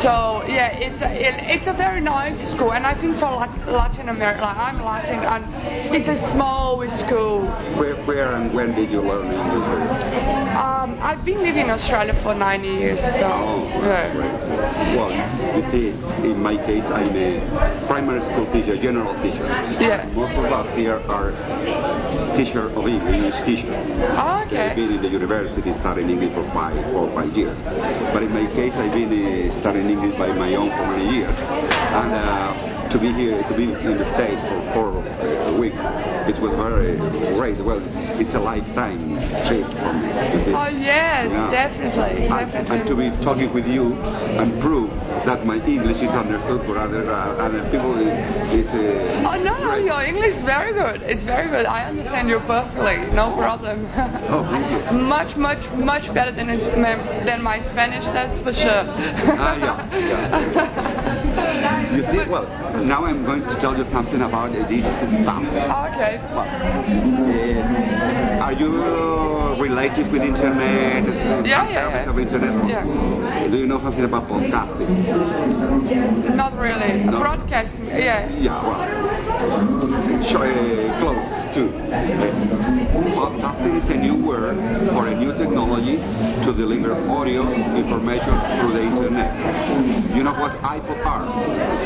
So 0.02 0.44
yeah, 0.48 0.72
it's 0.72 1.02
a, 1.02 1.10
it, 1.12 1.60
it's 1.60 1.68
a 1.68 1.74
very 1.74 2.02
nice 2.02 2.40
school, 2.52 2.74
and 2.74 2.86
I 2.86 3.00
think 3.00 3.16
for 3.20 3.32
Lat- 3.32 3.68
Latin 3.68 4.10
America, 4.10 4.42
like 4.42 4.58
I'm 4.58 4.84
Latin, 4.84 5.20
and 5.24 5.96
it's 5.96 6.08
a 6.08 6.18
small 6.32 6.88
school. 6.90 7.46
Where, 7.78 7.96
where 8.06 8.34
and 8.36 8.54
when 8.54 8.76
did 8.76 8.92
you 8.92 9.02
learn 9.02 9.28
English? 9.32 10.02
Um, 10.56 10.98
I've 11.02 11.24
been 11.26 11.42
living 11.42 11.66
in 11.66 11.70
Australia 11.72 12.14
for 12.22 12.34
nine 12.34 12.64
years, 12.64 13.00
so 13.00 13.32
Oh, 13.32 13.66
yeah. 13.84 14.16
Well, 14.96 15.12
you 15.56 15.64
see, 15.72 15.90
in 16.28 16.41
my 16.42 16.58
case, 16.58 16.84
I'm 16.86 17.16
a 17.16 17.86
primary 17.88 18.22
school 18.34 18.52
teacher, 18.52 18.76
general 18.78 19.14
teacher. 19.22 19.46
Yeah. 19.80 20.10
Most 20.14 20.34
of 20.34 20.46
us 20.46 20.76
here 20.76 20.98
are 21.08 21.32
teacher 22.36 22.70
of 22.70 22.88
English, 22.88 23.16
English 23.16 23.42
teacher. 23.46 23.74
Oh, 24.18 24.44
okay. 24.48 24.74
been 24.76 24.94
in 24.94 25.02
the 25.02 25.10
university 25.10 25.72
studying 25.74 26.10
English 26.10 26.34
for 26.34 26.44
five, 26.52 26.76
four 26.92 27.10
or 27.10 27.14
five 27.14 27.32
years. 27.38 27.58
But 28.14 28.24
in 28.24 28.34
my 28.34 28.48
case, 28.54 28.74
I've 28.74 28.94
been 28.94 29.14
uh, 29.14 29.60
studying 29.62 29.90
English 29.90 30.18
by 30.18 30.34
my 30.34 30.56
own 30.56 30.70
for 30.72 30.88
many 30.88 31.18
years. 31.18 31.38
And 31.38 32.14
uh, 32.14 32.81
to 32.92 33.00
be 33.00 33.14
here, 33.14 33.42
to 33.44 33.54
be 33.56 33.72
in 33.72 33.98
the 33.98 34.06
States 34.14 34.42
for 34.50 34.60
four 34.74 34.90
uh, 35.00 35.58
weeks, 35.58 35.78
it 36.28 36.38
was 36.42 36.52
very 36.60 36.98
great. 37.36 37.58
Well, 37.64 37.80
it's 38.20 38.34
a 38.34 38.40
lifetime 38.40 39.16
trip 39.48 39.64
for 39.80 39.94
me. 39.96 40.12
Oh 40.52 40.68
yes, 40.68 41.32
Yeah. 41.32 41.52
definitely, 41.52 42.28
And, 42.28 42.68
and 42.70 42.88
to 42.88 42.96
be 42.96 43.10
talking 43.24 43.54
with 43.54 43.66
you 43.66 43.94
and 43.96 44.62
prove 44.62 44.92
that 45.26 45.46
my 45.46 45.56
English 45.66 46.02
is 46.02 46.10
understood 46.12 46.66
for 46.66 46.78
other 46.78 47.10
uh, 47.12 47.46
other 47.48 47.64
people 47.72 47.96
is, 47.98 48.12
is 48.52 48.68
uh, 48.68 49.30
Oh 49.30 49.42
no, 49.42 49.54
no, 49.58 49.76
your 49.78 50.04
English 50.04 50.36
is 50.36 50.44
very 50.44 50.74
good. 50.74 51.02
It's 51.04 51.24
very 51.24 51.48
good. 51.48 51.66
I 51.66 51.86
understand 51.86 52.28
you 52.30 52.40
perfectly, 52.42 53.08
no 53.16 53.36
problem. 53.38 53.88
Oh, 54.30 54.44
thank 54.52 54.68
you. 54.72 54.98
much, 55.16 55.38
much, 55.38 55.64
much 55.74 56.14
better 56.14 56.32
than 56.32 56.48
than 57.26 57.42
my 57.42 57.62
Spanish. 57.62 58.04
That's 58.06 58.38
for 58.44 58.52
sure. 58.54 58.84
Ah, 59.40 59.56
yeah, 59.56 59.96
yeah. 59.96 61.38
You 61.90 62.04
see, 62.12 62.30
well, 62.30 62.46
now 62.84 63.06
I'm 63.06 63.24
going 63.26 63.42
to 63.42 63.56
tell 63.60 63.76
you 63.78 63.86
something 63.92 64.22
about 64.22 64.52
uh, 64.52 64.68
this 64.68 64.86
stuff. 65.24 65.42
okay. 65.94 66.18
Uh, 66.22 66.46
are 68.42 68.54
you 68.54 68.72
related 69.62 70.12
with 70.12 70.22
internet? 70.22 71.04
Yeah, 71.46 71.70
yeah, 71.70 71.70
yeah. 71.70 72.10
Of 72.10 72.18
internet? 72.20 72.68
Yeah. 72.68 72.84
Do 73.50 73.58
you 73.58 73.66
know 73.68 73.80
something 73.80 74.04
about 74.06 74.28
podcasting? 74.28 74.90
Not 76.36 76.58
really. 76.58 77.04
No. 77.04 77.20
Broadcasting, 77.20 77.86
yeah. 77.88 78.28
Yeah, 78.30 78.64
well, 78.64 78.82
show, 80.24 80.42
uh, 80.42 81.00
close 81.00 81.54
to. 81.56 81.70
Uh, 81.92 83.12
podcasting 83.12 83.76
is 83.78 83.90
a 83.90 83.96
new 83.98 84.16
word 84.26 84.58
or 84.96 85.08
a 85.08 85.16
new 85.16 85.34
technology 85.38 85.98
to 86.46 86.54
deliver 86.54 86.94
audio 87.12 87.44
information 87.76 88.40
through 88.60 88.74
the 88.74 88.82
internet. 88.82 89.32
You 90.16 90.24
know 90.24 90.34
what 90.34 90.52
iPod 90.64 91.06
are? 91.06 91.26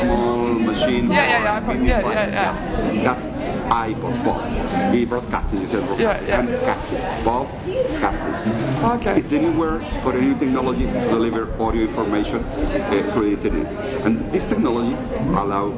Small 0.00 0.54
machine. 0.54 1.10
Yeah, 1.10 1.24
yeah, 1.26 1.42
yeah, 1.42 1.60
iPod. 1.60 1.78
media 1.78 2.00
Yeah, 2.02 2.12
yeah, 2.12 2.92
yeah. 2.92 3.02
That's 3.02 3.24
iPod. 3.72 4.24
Pod. 4.24 4.92
The 4.92 5.04
broadcasting, 5.04 5.60
you 5.62 5.68
said 5.68 5.86
broadcasting. 5.86 6.28
Yeah, 6.28 6.28
yeah. 6.28 6.40
And 6.40 6.48
casting. 6.64 6.98
Podcasting. 7.24 8.66
Okay. 8.96 9.20
It's 9.20 9.58
word 9.58 9.82
for 10.02 10.16
a 10.16 10.20
new 10.20 10.38
technology 10.38 10.86
to 10.86 11.00
deliver 11.10 11.50
audio 11.60 11.82
information 11.88 12.44
uh, 12.44 13.10
through 13.12 13.36
the 13.36 13.42
internet. 13.42 13.66
And 14.04 14.32
this 14.32 14.44
technology 14.44 14.94
allow 15.34 15.72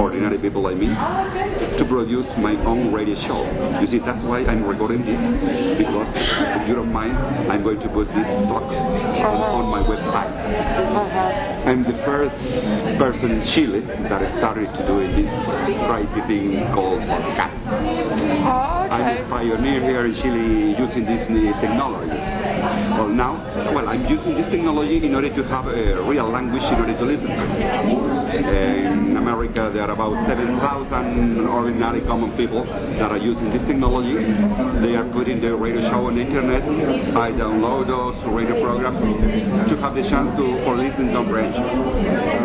ordinary 0.00 0.38
people 0.38 0.62
like 0.62 0.76
me 0.76 0.88
to 0.88 1.84
produce 1.88 2.26
my 2.38 2.54
own 2.64 2.92
radio 2.92 3.14
show. 3.16 3.42
You 3.80 3.86
see, 3.86 3.98
that's 3.98 4.22
why 4.24 4.44
I'm 4.44 4.64
recording 4.64 5.04
this, 5.04 5.20
because 5.78 6.08
if 6.60 6.68
you 6.68 6.74
don't 6.74 6.92
mind, 6.92 7.16
I'm 7.50 7.62
going 7.62 7.80
to 7.80 7.88
put 7.88 8.08
this 8.08 8.26
talk 8.48 8.62
on, 8.64 9.62
on 9.62 9.68
my 9.68 9.82
website. 9.82 10.32
Uh-huh. 10.32 11.68
I'm 11.68 11.84
the 11.84 11.94
first 12.04 12.36
person 12.98 13.30
in 13.30 13.46
Chile 13.46 13.80
that 13.80 14.30
started 14.38 14.72
to 14.74 14.86
do 14.86 15.00
this 15.14 15.30
crazy 15.86 16.20
thing 16.26 16.72
called 16.74 17.00
podcast. 17.02 17.58
Oh, 18.44 18.88
I'm 18.90 19.24
a 19.24 19.28
pioneer 19.28 19.80
here 19.80 20.06
in 20.06 20.14
Chile 20.14 20.74
using 20.78 21.04
this 21.04 21.28
new 21.28 21.52
technology. 21.60 22.31
Well, 22.62 23.08
now, 23.08 23.42
well, 23.74 23.88
I'm 23.88 24.06
using 24.06 24.34
this 24.34 24.46
technology 24.46 25.04
in 25.04 25.14
order 25.16 25.34
to 25.34 25.42
have 25.44 25.66
a 25.66 26.00
real 26.02 26.28
language 26.28 26.62
in 26.62 26.78
order 26.78 26.96
to 26.96 27.04
listen 27.04 27.26
to. 27.26 27.42
In 28.38 29.16
America, 29.16 29.70
there 29.74 29.82
are 29.82 29.90
about 29.90 30.14
7,000 30.28 31.46
ordinary 31.46 32.00
common 32.02 32.30
people 32.36 32.64
that 32.64 33.10
are 33.10 33.18
using 33.18 33.50
this 33.50 33.62
technology. 33.64 34.14
They 34.80 34.94
are 34.94 35.08
putting 35.10 35.40
their 35.40 35.56
radio 35.56 35.80
show 35.90 36.06
on 36.06 36.14
the 36.14 36.22
internet. 36.22 36.62
I 37.16 37.32
download 37.32 37.88
those 37.88 38.16
radio 38.32 38.62
programs 38.62 38.98
to 39.68 39.76
have 39.78 39.96
the 39.96 40.02
chance 40.08 40.30
to 40.38 40.62
for 40.62 40.76
listening 40.76 41.12
comprehension. 41.12 41.64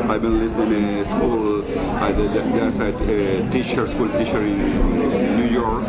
I've 0.09 0.21
been 0.23 0.39
listening 0.39 0.97
in 0.97 1.05
school. 1.05 1.61
I, 2.01 2.11
there's 2.11 2.33
a 2.33 2.41
uh, 2.41 3.51
teacher, 3.51 3.87
school 3.87 4.09
teacher 4.17 4.41
in 4.41 5.37
New 5.37 5.49
York, 5.53 5.85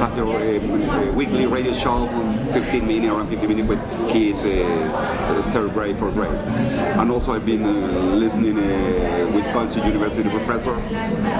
has 0.00 0.16
a, 0.16 0.22
a, 0.22 1.10
a 1.10 1.12
weekly 1.12 1.46
radio 1.46 1.74
show, 1.74 2.08
15 2.54 2.86
minutes, 2.86 3.12
around 3.12 3.28
15 3.28 3.48
minutes 3.48 3.65
with 3.68 3.80
kids, 4.10 4.38
uh, 4.38 5.50
third 5.52 5.72
grade, 5.72 5.98
fourth 5.98 6.14
grade. 6.14 6.30
And 6.30 7.10
also 7.10 7.32
I've 7.32 7.46
been 7.46 7.64
uh, 7.64 7.70
listening 8.14 8.58
uh, 8.58 9.30
Wisconsin 9.34 9.84
University 9.84 10.28
professor 10.30 10.74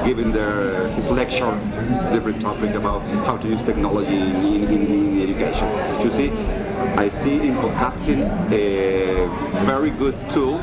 giving 0.04 0.32
their, 0.32 0.88
his 0.92 1.08
lecture, 1.10 1.54
different 2.12 2.40
topic 2.40 2.74
about 2.74 3.02
how 3.24 3.36
to 3.36 3.48
use 3.48 3.62
technology 3.64 4.16
in, 4.16 4.64
in, 4.64 4.86
in 4.86 5.22
education. 5.22 5.68
You 6.02 6.10
see, 6.12 6.65
I 6.76 7.08
see 7.22 7.40
in 7.48 7.54
podcasting 7.56 8.22
a 8.52 9.64
very 9.66 9.90
good 9.90 10.14
tool 10.32 10.58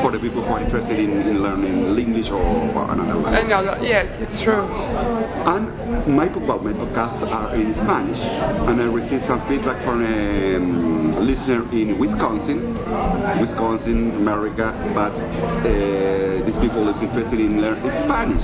for 0.00 0.10
the 0.10 0.18
people 0.18 0.42
who 0.42 0.54
are 0.54 0.60
interested 0.60 0.98
in, 0.98 1.22
in 1.22 1.42
learning 1.42 1.98
English 1.98 2.30
or, 2.30 2.40
or 2.40 2.90
another 2.92 3.14
language. 3.14 3.44
Another, 3.44 3.78
yes, 3.84 4.08
it's 4.20 4.42
true. 4.42 4.64
And 5.44 5.68
my, 6.08 6.28
well, 6.28 6.58
my 6.60 6.72
podcasts 6.72 7.22
are 7.30 7.54
in 7.54 7.74
Spanish, 7.74 8.18
and 8.20 8.80
I 8.80 8.84
received 8.84 9.26
some 9.26 9.46
feedback 9.48 9.82
from 9.84 10.02
a 10.04 10.56
um, 10.56 11.26
listener 11.26 11.62
in 11.72 11.98
Wisconsin, 11.98 12.74
Wisconsin, 13.40 14.16
America, 14.16 14.72
but 14.94 15.12
uh, 15.12 16.44
these 16.46 16.56
people 16.56 16.88
is 16.88 17.00
interested 17.02 17.38
in 17.38 17.60
learning 17.60 17.90
Spanish, 18.04 18.42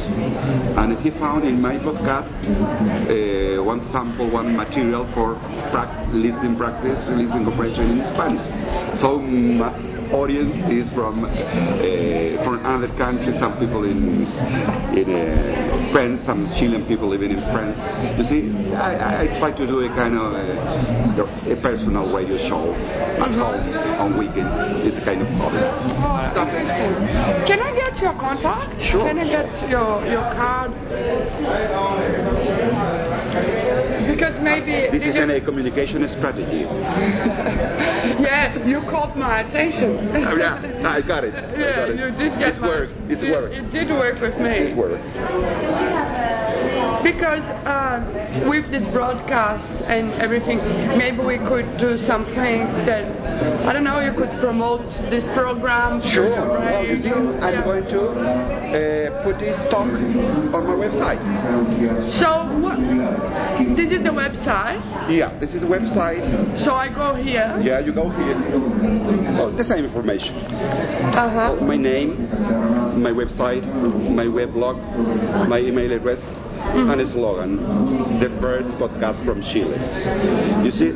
and 0.77 0.99
he 1.01 1.11
found 1.11 1.45
in 1.45 1.61
my 1.61 1.77
podcast 1.79 2.33
uh, 3.09 3.63
one 3.63 3.83
sample, 3.91 4.29
one 4.29 4.55
material 4.55 5.07
for 5.15 5.35
pra- 5.71 6.09
listening 6.13 6.57
practice, 6.57 7.01
listening 7.17 7.45
comprehension 7.45 7.99
in 7.99 8.05
Spanish. 8.15 9.01
So 9.01 9.19
my 9.19 9.73
audience 10.13 10.57
is 10.71 10.89
from 10.95 11.25
uh, 11.25 12.45
from 12.45 12.59
another 12.65 12.89
country. 12.97 13.33
Some 13.39 13.59
people 13.59 13.85
in 13.85 14.23
in 14.97 15.09
uh, 15.11 15.93
France, 15.93 16.23
some 16.25 16.47
Chilean 16.55 16.87
people 16.87 17.09
living 17.09 17.33
in 17.33 17.41
France. 17.53 17.77
You 18.19 18.25
see, 18.25 18.75
I, 18.75 19.23
I 19.25 19.39
try 19.39 19.51
to 19.53 19.67
do 19.67 19.81
a 19.81 19.89
kind 19.89 20.17
of 20.17 20.33
a, 20.33 21.53
a 21.53 21.57
personal 21.57 22.15
radio 22.15 22.39
show 22.39 22.73
at 22.75 23.35
home 23.35 23.75
on 24.01 24.19
weekends. 24.19 24.55
It's 24.87 24.97
a 24.99 25.05
kind 25.05 25.23
of 25.23 25.29
hobby. 25.41 25.59
Oh, 25.59 26.31
that's 26.35 26.55
interesting. 26.55 26.95
Can 27.47 27.61
I 27.61 27.75
get 27.75 28.01
your 28.01 28.15
contact? 28.15 28.81
Sure, 28.81 29.03
Can 29.03 29.19
I 29.19 29.27
get 29.27 29.69
your 29.69 30.05
your 30.07 30.23
card? 30.37 30.73
Maybe 34.47 34.87
This 34.97 35.03
is 35.03 35.17
an, 35.17 35.31
a 35.31 35.41
communication 35.41 36.07
strategy. 36.09 36.61
yeah, 38.23 38.65
you 38.65 38.81
caught 38.83 39.17
my 39.19 39.41
attention. 39.41 39.99
Oh, 40.15 40.37
yeah, 40.37 40.63
I 40.87 41.03
got 41.03 41.25
it. 41.25 41.35
I 41.35 41.51
Yeah, 41.59 41.77
got 41.77 41.91
it. 41.91 41.99
you 41.99 42.11
did 42.17 42.39
get 42.39 42.53
It's 42.55 42.61
my, 42.61 42.69
work. 42.69 42.91
It's 43.11 43.23
it, 43.25 43.31
work. 43.33 43.51
It 43.53 43.71
did 43.71 43.91
work 43.91 44.21
with 44.21 44.39
me. 44.39 44.71
It's 44.71 44.77
work. 44.79 45.01
Because 47.03 47.43
uh, 47.67 48.47
with 48.49 48.71
this 48.71 48.85
broadcast 48.93 49.69
and 49.85 50.13
everything, 50.15 50.59
maybe 50.99 51.19
we 51.19 51.39
could 51.39 51.77
do 51.79 51.99
something 51.99 52.67
that 52.87 53.05
I 53.67 53.73
don't 53.73 53.85
know. 53.85 54.01
You 54.01 54.13
could 54.13 54.31
promote 54.41 54.87
this 55.11 55.25
program. 55.35 56.01
Sure. 56.03 56.31
Well, 56.31 56.85
you. 56.85 57.15
I'm 57.41 57.55
Yeah. 57.55 57.65
going 57.65 57.85
to 57.85 58.01
uh, 58.11 59.23
put 59.23 59.39
this 59.39 59.57
talk 59.71 59.89
on 59.93 60.63
my 60.67 60.77
website. 60.85 61.21
So 62.11 62.31
what? 62.61 62.79
This 63.77 63.91
is 63.91 64.03
the 64.03 64.11
website. 64.11 64.81
Yeah, 65.11 65.37
this 65.39 65.55
is 65.55 65.61
the 65.61 65.67
website. 65.67 66.23
So 66.65 66.75
I 66.75 66.89
go 66.93 67.15
here. 67.15 67.59
Yeah, 67.63 67.81
you 67.81 67.93
go 67.93 68.09
here. 68.11 68.37
Oh, 69.39 69.51
the 69.57 69.65
same 69.65 69.85
information. 69.85 70.35
Uh 70.37 71.29
huh. 71.31 71.65
My 71.65 71.77
name, 71.77 72.29
my 73.03 73.11
website, 73.13 73.65
my 74.15 74.25
weblog, 74.27 74.77
my 75.49 75.61
email 75.61 75.93
address, 75.93 76.21
and 76.75 77.01
a 77.01 77.07
slogan. 77.09 77.57
The 78.21 78.31
first 78.41 78.71
podcast 78.79 79.25
from 79.25 79.43
Chile. 79.43 79.77
You 80.65 80.71
see, 80.73 80.91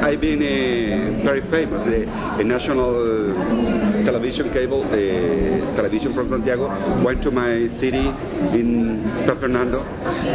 I've 0.00 0.20
been 0.20 0.42
uh, 0.42 1.22
very 1.24 1.40
famous. 1.50 1.82
A, 1.86 2.04
a 2.40 2.44
national 2.44 3.34
television 4.04 4.52
cable, 4.52 4.84
uh, 4.84 5.74
television 5.76 6.14
from 6.14 6.28
Santiago, 6.30 6.68
went 7.04 7.22
to 7.22 7.30
my 7.30 7.68
city 7.78 8.08
in 8.56 9.02
San 9.26 9.38
Fernando. 9.38 9.82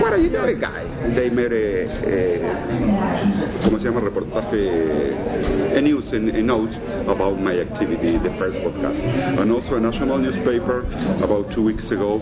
What 0.02 0.14
are 0.14 0.18
you 0.20 0.30
doing, 0.30 0.60
guy? 0.60 0.84
They 1.16 1.30
made 1.30 1.52
a, 1.52 1.88
a 1.88 3.60
¿cómo 3.64 3.80
se 3.80 3.86
llama? 3.86 4.02
Reportaje, 4.02 5.78
a 5.78 5.82
news, 5.82 6.12
a, 6.14 6.18
a 6.18 6.42
note 6.44 6.76
about 7.08 7.40
my 7.40 7.58
activity, 7.60 8.18
the 8.18 8.36
first 8.38 8.58
podcast. 8.60 8.98
And 9.40 9.52
also 9.52 9.76
a 9.76 9.80
national 9.80 10.18
newspaper 10.18 10.82
about 11.24 11.52
two 11.52 11.64
weeks 11.64 11.92
ago 11.92 12.20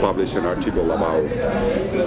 published 0.00 0.34
an 0.34 0.46
article 0.46 0.90
about 0.92 1.24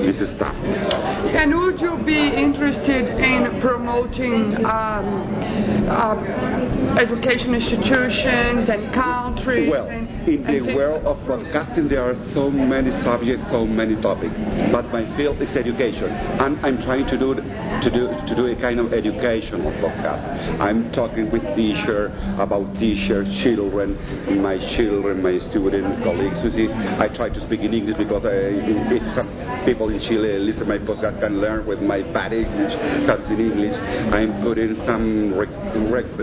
this 0.05 0.31
stuff. 0.31 0.55
And 0.55 1.53
would 1.55 1.79
you 1.79 1.97
be 2.03 2.27
interested 2.27 3.07
in 3.07 3.61
promoting 3.61 4.65
um, 4.65 5.87
uh, 5.87 6.97
education 6.99 7.53
institutions 7.55 8.69
and 8.69 8.93
countries? 8.93 9.69
Well, 9.69 9.87
and, 9.87 10.09
in 10.27 10.43
the 10.43 10.57
and 10.57 10.75
world 10.75 11.05
of 11.05 11.23
broadcasting, 11.25 11.87
there 11.87 12.03
are 12.03 12.15
so 12.31 12.49
many 12.51 12.91
subjects, 13.01 13.49
so 13.49 13.65
many 13.65 13.99
topics. 14.01 14.35
But 14.71 14.91
my 14.91 15.05
field 15.17 15.41
is 15.41 15.55
education, 15.55 16.09
and 16.09 16.63
I'm 16.65 16.81
trying 16.81 17.07
to 17.07 17.17
do 17.17 17.35
to 17.35 17.89
do 17.89 18.07
to 18.27 18.35
do 18.35 18.47
a 18.47 18.55
kind 18.55 18.79
of 18.79 18.93
educational 18.93 19.71
podcast. 19.81 20.59
I'm 20.59 20.91
talking 20.91 21.31
with 21.31 21.43
teachers 21.55 22.11
about 22.39 22.77
teachers, 22.77 23.27
children, 23.41 23.97
my 24.41 24.57
children, 24.75 25.21
my 25.23 25.39
student 25.39 26.03
colleagues. 26.03 26.43
You 26.43 26.51
see, 26.51 26.71
I 26.71 27.07
try 27.07 27.29
to 27.29 27.41
speak 27.41 27.61
in 27.61 27.73
English 27.73 27.97
because 27.97 28.25
I, 28.25 28.53
if 28.93 29.15
some 29.15 29.29
people 29.65 29.89
in 29.89 29.99
Chile 29.99 30.39
listen 30.39 30.67
my 30.67 30.77
podcast 30.77 31.19
can 31.19 31.39
learn 31.39 31.65
with 31.65 31.81
my 31.81 32.01
bad 32.13 32.33
English, 32.33 32.73
something 33.05 33.39
in 33.39 33.51
English. 33.51 33.77
I'm 34.11 34.41
putting 34.43 34.75
some 34.85 35.33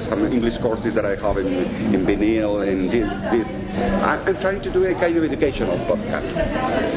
some 0.08 0.26
English 0.26 0.58
courses 0.58 0.94
that 0.94 1.04
I 1.04 1.16
have 1.16 1.38
in, 1.38 1.46
in 1.94 2.06
vinyl 2.06 2.66
and 2.66 2.90
this 2.90 3.08
this. 3.30 3.67
I- 3.76 4.20
I'm 4.26 4.36
trying 4.40 4.60
to 4.62 4.70
do 4.70 4.84
a 4.86 4.94
kind 4.94 5.16
of 5.16 5.24
educational 5.24 5.76
podcast. 5.86 6.32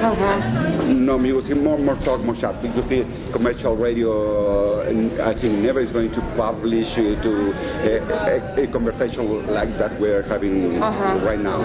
Uh-huh. 0.01 0.83
No 0.93 1.17
music, 1.17 1.57
more 1.57 1.77
more 1.77 1.95
talk, 1.97 2.21
more 2.21 2.35
chat. 2.35 2.61
Because 2.61 2.87
the 2.87 3.05
commercial 3.31 3.75
radio, 3.75 4.81
uh, 4.81 5.27
I 5.29 5.33
think, 5.39 5.59
never 5.59 5.79
is 5.79 5.91
going 5.91 6.11
to 6.11 6.21
publish 6.37 6.89
uh, 6.97 7.21
to 7.21 7.51
a, 7.83 8.59
a, 8.59 8.63
a 8.63 8.67
conversation 8.67 9.47
like 9.47 9.77
that 9.77 9.99
we're 9.99 10.23
having 10.23 10.81
Uh-huh. 10.81 11.19
right 11.25 11.39
now. 11.39 11.61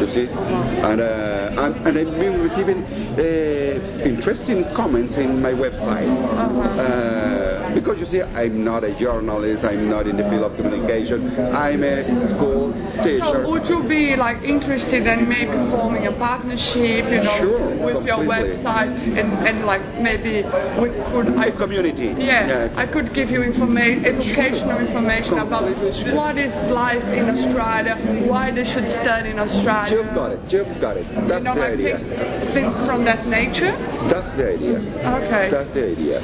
You 0.00 0.08
see, 0.10 0.26
and 0.28 1.00
uh, 1.00 1.62
and, 1.64 1.74
and 1.86 1.98
I've 1.98 2.18
been 2.18 2.40
receiving 2.42 2.84
uh, 2.84 4.04
interesting 4.04 4.64
comments 4.74 5.16
in 5.16 5.42
my 5.42 5.52
website. 5.52 6.08
Uh, 6.08 7.74
because 7.74 7.98
you 8.00 8.06
see, 8.06 8.22
I'm 8.22 8.64
not 8.64 8.82
a 8.84 8.94
journalist. 8.98 9.64
I'm 9.64 9.88
not 9.90 10.06
in 10.06 10.16
the 10.16 10.24
field 10.30 10.44
of 10.44 10.56
communication. 10.56 11.28
I'm 11.54 11.82
a 11.84 12.28
school 12.28 12.72
teacher. 13.04 13.44
So 13.44 13.50
would 13.50 13.68
you 13.68 13.82
be 13.88 14.16
like 14.16 14.37
interested 14.44 15.06
in 15.06 15.28
maybe 15.28 15.56
forming 15.70 16.06
a 16.06 16.12
partnership, 16.12 17.04
you 17.10 17.22
know, 17.22 17.38
Sure, 17.38 17.68
with 17.84 18.06
your 18.06 18.18
website 18.18 18.90
and, 19.18 19.32
and 19.46 19.64
like 19.66 19.82
maybe 20.00 20.42
we 20.80 20.90
could 21.12 21.36
I 21.38 21.50
community. 21.50 22.14
yeah, 22.18 22.72
I 22.76 22.86
could 22.86 23.12
give 23.14 23.30
you 23.30 23.42
information, 23.42 24.04
educational 24.04 24.78
information 24.78 25.38
about 25.38 25.64
Completely 25.64 26.04
sure. 26.04 26.14
what 26.14 26.38
is 26.38 26.52
life 26.70 27.04
in 27.04 27.28
Australia, 27.28 27.96
why 28.28 28.50
they 28.50 28.64
should 28.64 28.88
study 28.88 29.30
in 29.30 29.38
Australia. 29.38 29.96
You've 30.02 30.14
got 30.14 30.32
it. 30.32 30.40
You've 30.52 30.80
got 30.80 30.96
it. 30.96 31.06
That's 31.28 31.38
you 31.42 31.44
know, 31.44 31.54
the 31.54 31.60
like 31.60 31.72
idea. 31.72 31.98
things, 31.98 32.54
things 32.54 32.74
from 32.86 33.04
that 33.04 33.26
nature. 33.26 33.72
That's 34.08 34.30
the 34.36 34.54
idea. 34.54 34.78
Okay. 35.22 35.50
That's 35.50 35.72
the 35.74 35.90
idea. 35.92 36.20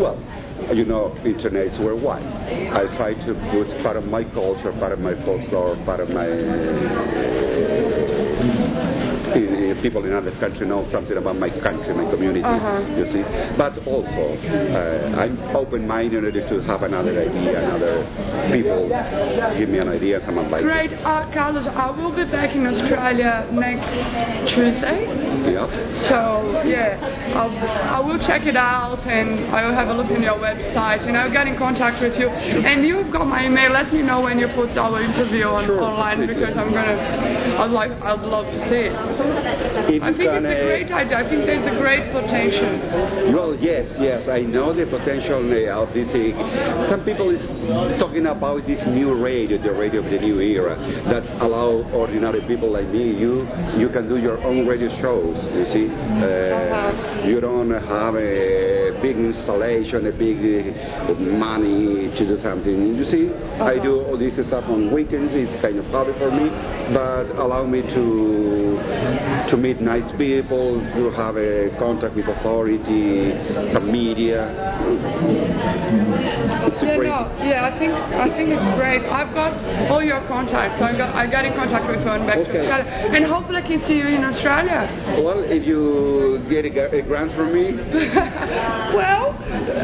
Well, 0.00 0.16
you 0.74 0.84
know, 0.84 1.14
internet's 1.24 1.78
worldwide. 1.78 2.24
I 2.24 2.86
try 2.96 3.14
to 3.14 3.34
put 3.50 3.82
part 3.82 3.96
of 3.96 4.04
my 4.06 4.24
culture, 4.24 4.72
part 4.72 4.92
of 4.92 5.00
my 5.00 5.14
folklore, 5.24 5.76
part 5.84 6.00
of 6.00 6.10
my 6.10 6.26
people 9.82 10.04
in 10.04 10.12
other 10.12 10.32
countries 10.38 10.68
know 10.68 10.88
something 10.90 11.16
about 11.16 11.36
my 11.36 11.50
country, 11.50 11.94
my 11.94 12.08
community. 12.10 12.42
Uh-huh. 12.44 12.80
You 12.96 13.06
see, 13.06 13.22
but 13.56 13.78
also 13.86 14.36
uh, 14.48 15.16
I'm 15.16 15.38
open-minded 15.54 16.34
to 16.48 16.62
have 16.62 16.82
another 16.82 17.12
idea, 17.20 17.58
another 17.64 18.04
people 18.50 18.88
give 19.58 19.68
me 19.68 19.78
an 19.78 19.88
idea, 19.88 20.22
someone 20.24 20.50
like 20.50 20.62
Great. 20.62 20.92
Uh, 21.04 21.30
Carlos, 21.32 21.66
I 21.66 21.90
will 21.90 22.10
be 22.14 22.24
back 22.24 22.54
in 22.56 22.66
Australia 22.66 23.48
next 23.52 23.94
Tuesday. 24.52 25.06
Yeah. 25.50 25.66
So 26.08 26.62
yeah, 26.64 26.98
I'll, 27.34 27.50
I 27.50 28.00
will 28.00 28.18
check 28.18 28.46
it 28.46 28.56
out 28.56 29.00
and 29.06 29.40
I 29.54 29.66
will 29.66 29.74
have 29.74 29.88
a 29.88 29.94
look 29.94 30.10
on 30.10 30.22
your 30.22 30.38
website 30.38 31.06
and 31.06 31.16
I'll 31.16 31.32
get 31.32 31.46
in 31.46 31.56
contact 31.56 32.02
with 32.02 32.18
you. 32.18 32.28
And 32.28 32.86
you've 32.86 33.10
got 33.10 33.26
my 33.26 33.46
email. 33.46 33.70
Let 33.70 33.92
me 33.92 34.02
know 34.02 34.22
when 34.22 34.38
you 34.38 34.48
put 34.48 34.76
our 34.76 35.00
interview 35.00 35.44
on 35.44 35.64
Sure, 35.66 35.80
online 35.82 36.26
because 36.26 36.56
I'm 36.56 36.72
gonna. 36.72 36.96
I'd 37.58 37.70
like. 37.70 37.90
I'd 38.02 38.20
love 38.20 38.46
to 38.46 38.68
see 38.68 38.88
it. 38.88 39.27
If 39.88 40.02
I 40.02 40.10
you 40.10 40.16
think 40.16 40.30
can, 40.30 40.44
it's 40.46 40.54
a 40.54 40.62
uh, 40.62 40.66
great 40.66 40.90
idea. 40.90 41.18
I 41.18 41.28
think 41.28 41.46
there's 41.46 41.66
a 41.66 41.76
great 41.78 42.12
potential. 42.12 42.72
Well, 43.32 43.54
yes, 43.56 43.96
yes, 43.98 44.28
I 44.28 44.42
know 44.42 44.72
the 44.72 44.86
potential 44.86 45.40
uh, 45.40 45.82
of 45.82 45.92
this. 45.94 46.08
Uh, 46.08 46.86
some 46.88 47.04
people 47.04 47.30
is 47.30 47.44
talking 47.98 48.26
about 48.26 48.66
this 48.66 48.84
new 48.86 49.14
radio, 49.14 49.58
the 49.58 49.72
radio 49.72 50.02
of 50.04 50.10
the 50.10 50.18
new 50.18 50.40
era, 50.40 50.76
that 51.08 51.24
allow 51.42 51.82
ordinary 51.92 52.40
people 52.42 52.70
like 52.70 52.88
me, 52.88 53.12
you, 53.16 53.46
you 53.76 53.88
can 53.88 54.08
do 54.08 54.16
your 54.18 54.38
own 54.44 54.66
radio 54.66 54.88
shows. 55.00 55.36
You 55.54 55.66
see, 55.66 55.86
uh, 55.88 57.24
you 57.26 57.40
don't 57.40 57.70
have 57.70 58.14
a 58.16 58.98
big 59.00 59.16
installation, 59.16 60.06
a 60.06 60.12
big 60.12 60.38
uh, 60.78 61.14
money 61.14 62.10
to 62.16 62.26
do 62.26 62.40
something. 62.40 62.96
You 62.96 63.04
see, 63.04 63.32
I 63.60 63.78
do 63.78 64.02
all 64.04 64.16
this 64.16 64.34
stuff 64.34 64.64
on 64.68 64.92
weekends. 64.92 65.32
It's 65.34 65.54
kind 65.60 65.78
of 65.78 65.86
hobby 65.86 66.12
for 66.18 66.30
me, 66.30 66.48
but 66.92 67.30
allow 67.36 67.64
me 67.66 67.82
to 67.82 68.78
to 69.48 69.56
meet 69.56 69.80
nice 69.80 70.10
people, 70.12 70.80
to 70.94 71.10
have 71.10 71.36
a 71.36 71.70
contact 71.78 72.14
with 72.14 72.28
authority, 72.28 73.32
some 73.72 73.90
media. 73.90 74.48
It's 76.68 76.82
Yeah, 76.82 76.96
great. 76.96 77.08
no, 77.08 77.20
yeah, 77.42 77.64
I 77.64 77.78
think 77.78 77.92
I 77.92 78.28
think 78.36 78.50
it's 78.50 78.70
great. 78.76 79.02
I've 79.02 79.32
got 79.34 79.52
all 79.90 80.02
your 80.02 80.20
contacts. 80.28 80.80
I 80.80 80.96
got 80.96 81.14
I 81.14 81.26
got 81.26 81.44
in 81.44 81.54
contact 81.54 81.86
with 81.88 82.00
you 82.04 82.10
and 82.10 82.26
back 82.26 82.44
to 82.44 82.50
Australia, 82.60 82.84
and 83.16 83.24
hopefully 83.24 83.58
I 83.58 83.66
can 83.66 83.80
see 83.80 83.96
you 83.98 84.06
in 84.08 84.24
Australia. 84.24 84.80
Well, 85.24 85.42
if 85.42 85.66
you 85.66 86.44
get 86.48 86.64
a, 86.66 86.98
a 86.98 87.02
grant 87.02 87.32
from 87.32 87.52
me, 87.54 87.72
well, 89.00 89.32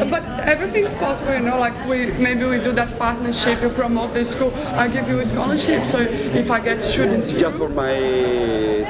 but 0.09 0.23
everything's 0.45 0.93
possible, 0.95 1.33
you 1.33 1.41
know. 1.41 1.57
Like 1.57 1.75
we 1.89 2.11
maybe 2.21 2.45
we 2.45 2.59
do 2.61 2.71
that 2.73 2.97
partnership. 2.97 3.61
You 3.61 3.69
promote 3.69 4.13
the 4.13 4.25
school, 4.25 4.53
I 4.55 4.87
give 4.87 5.07
you 5.07 5.19
a 5.19 5.25
scholarship. 5.25 5.89
So 5.91 5.99
if 5.99 6.49
I 6.51 6.59
get 6.59 6.81
students, 6.83 7.31
just 7.31 7.57
for 7.57 7.69
my 7.69 7.97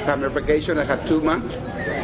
summer 0.06 0.25
vacation, 0.30 0.78
I 0.78 0.86
have 0.86 1.08
two 1.08 1.22
months. 1.22 1.95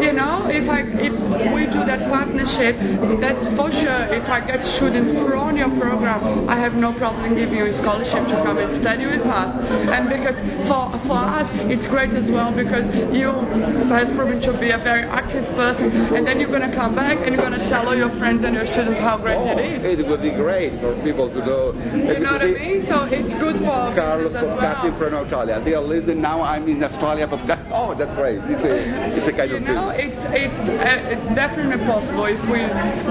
You 0.00 0.12
know, 0.12 0.46
if 0.48 0.68
I 0.68 0.80
if 1.00 1.14
we 1.54 1.64
do 1.66 1.80
that 1.88 2.08
partnership, 2.10 2.76
that's 3.20 3.44
for 3.56 3.70
sure. 3.72 4.02
If 4.12 4.28
I 4.28 4.40
get 4.44 4.64
students 4.64 5.16
on 5.16 5.56
your 5.56 5.70
program, 5.80 6.48
I 6.48 6.56
have 6.56 6.74
no 6.74 6.92
problem 6.94 7.34
giving 7.34 7.56
you 7.56 7.66
a 7.66 7.72
scholarship 7.72 8.26
to 8.28 8.36
come 8.44 8.58
and 8.58 8.80
study 8.80 9.06
with 9.06 9.22
us. 9.22 9.50
And 9.88 10.08
because 10.08 10.36
for 10.68 10.90
for 11.08 11.20
us, 11.20 11.48
it's 11.72 11.86
great 11.86 12.10
as 12.10 12.30
well 12.30 12.52
because 12.54 12.86
you 13.14 13.32
have 13.88 14.08
proven 14.16 14.40
to 14.42 14.52
be 14.58 14.70
a 14.70 14.78
very 14.78 15.04
active 15.08 15.44
person, 15.56 15.90
and 16.14 16.26
then 16.26 16.40
you're 16.40 16.50
gonna 16.52 16.74
come 16.74 16.94
back 16.94 17.18
and 17.24 17.34
you're 17.34 17.44
gonna 17.44 17.66
tell 17.68 17.86
all 17.88 17.96
your 17.96 18.10
friends 18.18 18.44
and 18.44 18.54
your 18.54 18.66
students 18.66 19.00
how 19.00 19.16
great 19.18 19.36
Oh, 19.38 19.58
it 19.58 19.84
is. 19.84 19.98
it 20.00 20.06
would 20.06 20.22
be 20.22 20.30
great 20.30 20.78
for 20.80 20.94
people 21.02 21.28
to 21.30 21.38
know. 21.44 21.72
You 21.94 22.18
know 22.20 22.32
what 22.32 22.42
I 22.42 22.52
mean? 22.52 22.86
So 22.86 23.04
it's 23.04 23.32
good 23.34 23.58
for 23.58 23.92
Carlos 23.94 24.34
as 24.34 24.44
well. 24.44 24.92
from 24.98 25.14
Australia. 25.14 25.60
They 25.64 25.74
are 25.74 25.82
listening 25.82 26.20
now. 26.20 26.42
I'm 26.42 26.68
in 26.68 26.82
Australia 26.82 27.26
podcast. 27.26 27.66
Oh, 27.72 27.94
that's 27.94 28.14
great. 28.14 28.40
It's 29.16 29.28
a, 29.28 29.32
kind 29.32 29.50
You 29.50 29.56
of 29.58 29.62
know, 29.62 29.90
thing. 29.92 30.10
it's 30.10 30.20
it's 30.34 30.60
uh, 30.68 31.12
it's 31.14 31.28
definitely 31.34 31.84
possible 31.86 32.24
if 32.26 32.40
we 32.50 32.60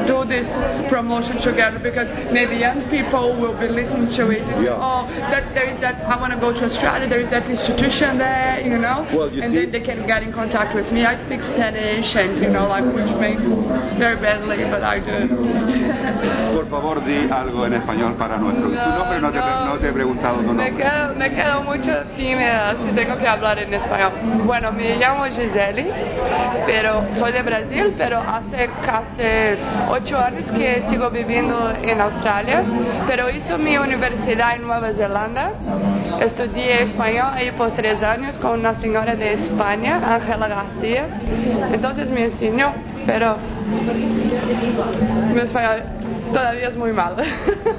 do 0.06 0.26
this 0.28 0.48
promotion 0.90 1.40
together 1.42 1.80
because 1.80 2.08
maybe 2.32 2.56
young 2.58 2.84
people 2.90 3.36
will 3.40 3.58
be 3.60 3.68
listening 3.68 4.08
to 4.18 4.30
it. 4.32 4.42
and 4.44 4.58
say, 4.58 4.64
Yeah. 4.66 4.78
Oh, 4.80 5.08
that 5.32 5.54
there 5.56 5.68
is 5.70 5.80
that 5.82 6.02
I 6.08 6.20
want 6.20 6.34
to 6.34 6.40
go 6.40 6.52
to 6.52 6.66
Australia. 6.66 7.08
There 7.08 7.20
is 7.20 7.30
that 7.30 7.50
institution 7.50 8.18
there, 8.18 8.60
you 8.62 8.78
know. 8.78 9.08
Well, 9.14 9.32
you 9.32 9.42
and 9.42 9.52
see- 9.52 9.60
then 9.66 9.72
they 9.72 9.82
can 9.82 10.06
get 10.08 10.24
in 10.24 10.32
contact 10.34 10.76
with 10.76 10.92
me. 10.92 11.06
I 11.06 11.16
speak 11.26 11.42
Spanish, 11.42 12.16
and 12.16 12.42
you 12.42 12.50
know, 12.50 12.68
like 12.68 12.86
which 12.94 13.12
makes 13.20 13.48
very 13.98 14.18
badly, 14.20 14.64
but 14.70 14.84
I 14.84 15.00
do. 15.00 15.18
Por 16.54 16.66
favor, 16.68 17.04
di 17.04 17.28
algo 17.32 17.66
en 17.66 17.74
español 17.74 18.16
para 18.16 18.38
nuestro. 18.38 18.70
tu 18.70 18.76
nombre 18.76 19.20
no, 19.22 19.32
te, 19.32 19.38
no. 19.40 19.66
no 19.66 19.78
te 19.80 19.88
he 19.90 19.92
preguntado 19.92 20.38
tu 20.42 20.54
Me 20.54 20.72
quedo, 20.76 21.16
me 21.16 21.30
quedo 21.32 21.62
mucho 21.64 22.04
tímida 22.16 22.76
si 22.78 22.96
tengo 22.96 23.18
que 23.18 23.28
hablar 23.28 23.60
en 23.60 23.74
español. 23.74 24.12
Bueno, 24.46 24.72
me 24.72 24.96
llamo 24.98 25.26
Gisele, 25.26 25.92
pero 26.66 27.04
soy 27.18 27.32
de 27.32 27.42
Brasil, 27.42 27.94
pero 27.98 28.20
hace 28.20 28.70
casi 28.86 29.60
ocho 29.90 30.18
años 30.18 30.44
que 30.52 30.84
sigo 30.90 31.10
viviendo 31.10 31.72
en 31.84 32.02
Australia, 32.02 32.64
pero 33.08 33.30
hice 33.30 33.58
mi 33.58 33.78
universidad 33.78 34.56
en 34.56 34.64
Nueva 34.64 34.92
Zelanda. 34.94 35.52
Estudié 36.20 36.84
español 36.84 37.28
ahí 37.34 37.52
por 37.52 37.72
tres 37.72 38.02
años 38.02 38.38
con 38.38 38.60
una 38.60 38.76
señora 38.80 39.16
de 39.16 39.34
España, 39.34 40.00
Ángela 40.16 40.48
García. 40.48 41.06
Entonces 41.72 42.10
me 42.10 42.26
enseñó, 42.26 42.74
pero 43.06 43.38
mi 45.34 45.40
español 45.42 45.84
todavía 46.34 46.68
es 46.68 46.76
muy 46.76 46.92
mal. 46.92 47.16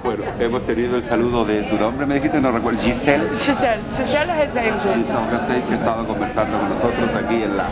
Bueno, 0.04 0.24
hemos 0.38 0.66
tenido 0.66 0.96
el 0.96 1.04
saludo 1.04 1.46
de 1.46 1.62
tu 1.62 1.76
nombre, 1.76 2.04
me 2.04 2.16
dijiste, 2.16 2.38
no 2.38 2.50
recuerdo, 2.52 2.78
Giselle. 2.80 3.30
Giselle, 3.36 3.80
Giselle 3.96 4.34
Rezende. 4.34 4.80
Giselle 4.80 5.30
Gacey, 5.30 5.62
que 5.62 5.74
estaba 5.74 6.06
conversando 6.06 6.58
con 6.58 6.68
nosotros 6.68 7.10
aquí 7.24 7.42
en 7.42 7.56
la 7.56 7.68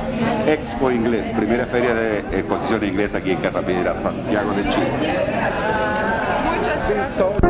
Expo 0.46 0.90
Inglés, 0.90 1.26
primera 1.36 1.66
feria 1.66 1.94
de 1.94 2.18
exposición 2.38 2.84
inglesa 2.84 3.18
aquí 3.18 3.32
en 3.32 3.40
Cartagena, 3.42 3.94
Santiago 4.02 4.52
de 4.52 4.62
Chile. 4.62 4.88
Muchas 6.44 6.88
gracias. 6.88 7.42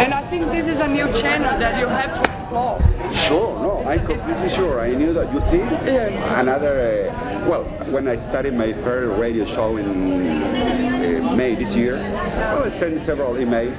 And 0.00 0.14
I 0.14 0.22
think 0.30 0.50
this 0.52 0.66
is 0.66 0.80
a 0.80 0.86
new 0.86 1.06
channel 1.20 1.58
that 1.58 1.80
you 1.80 1.88
have 1.88 2.14
to 2.14 2.22
explore. 2.22 2.78
Sure, 3.26 3.59
no, 3.82 3.88
I'm 3.88 4.06
completely 4.06 4.50
sure. 4.54 4.80
I 4.80 4.90
knew 4.94 5.12
that. 5.12 5.32
You 5.32 5.40
see, 5.50 5.58
Yeah. 5.58 6.40
another. 6.40 7.08
Uh, 7.10 7.48
well, 7.48 7.64
when 7.90 8.06
I 8.08 8.16
started 8.28 8.54
my 8.54 8.72
first 8.84 9.18
radio 9.20 9.44
show 9.44 9.76
in 9.76 9.86
uh, 9.88 11.34
May 11.36 11.54
this 11.54 11.74
year, 11.74 11.96
well, 11.96 12.64
I 12.64 12.78
sent 12.78 13.04
several 13.06 13.34
emails, 13.34 13.76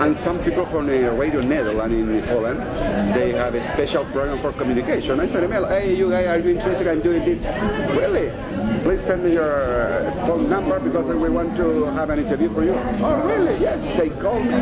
and 0.00 0.16
some 0.24 0.42
people 0.42 0.66
from 0.66 0.86
the 0.86 1.10
Radio 1.12 1.40
Netherlands 1.40 1.94
in 1.94 2.22
Holland, 2.22 2.60
they 3.14 3.32
have 3.32 3.54
a 3.54 3.62
special 3.74 4.04
program 4.06 4.40
for 4.40 4.52
communication. 4.52 5.20
I 5.20 5.26
sent 5.26 5.38
an 5.38 5.44
email, 5.44 5.68
hey, 5.68 5.94
you 5.94 6.10
guys, 6.10 6.26
are 6.26 6.38
you 6.38 6.56
interested 6.56 6.86
in 6.86 7.00
doing 7.00 7.24
this? 7.24 7.40
Really? 7.96 8.28
Please 8.82 9.00
send 9.06 9.22
me 9.22 9.32
your 9.34 9.46
uh, 9.46 10.26
phone 10.26 10.50
number 10.50 10.80
because 10.80 11.06
we 11.06 11.30
want 11.30 11.56
to 11.56 11.84
have 11.94 12.10
an 12.10 12.18
interview 12.18 12.52
for 12.52 12.64
you. 12.64 12.74
Oh, 12.74 13.22
really? 13.26 13.54
Yes. 13.62 13.78
They 13.96 14.10
called 14.18 14.42
me. 14.42 14.58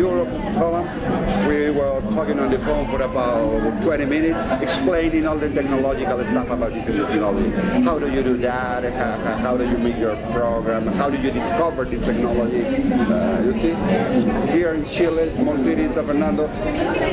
Europe, 0.00 0.32
Holland. 0.56 0.88
We 1.46 1.68
were 1.70 2.00
talking 2.16 2.38
on 2.40 2.50
the 2.50 2.58
phone 2.64 2.88
for 2.88 3.02
about 3.02 3.82
20 3.82 4.04
minutes, 4.06 4.40
explaining 4.62 5.26
all 5.26 5.38
the 5.38 5.50
technological 5.52 6.24
stuff 6.24 6.48
about 6.48 6.72
this 6.72 6.88
new 6.88 7.04
technology. 7.06 7.50
How 7.84 7.98
do 7.98 8.10
you 8.10 8.22
do 8.22 8.38
that? 8.38 8.84
How, 9.44 9.56
do 9.58 9.64
you 9.64 9.76
make 9.76 9.98
your 9.98 10.16
program? 10.32 10.86
How 10.86 11.10
do 11.10 11.18
you 11.18 11.30
discover 11.30 11.84
this 11.84 12.00
technology? 12.00 12.64
Uh, 12.64 13.44
you 13.44 13.52
see, 13.60 13.76
here 14.56 14.72
in 14.72 14.84
Chile, 14.96 15.34
small 15.36 15.56
city 15.62 15.92
San 15.92 16.06
Fernando, 16.06 16.48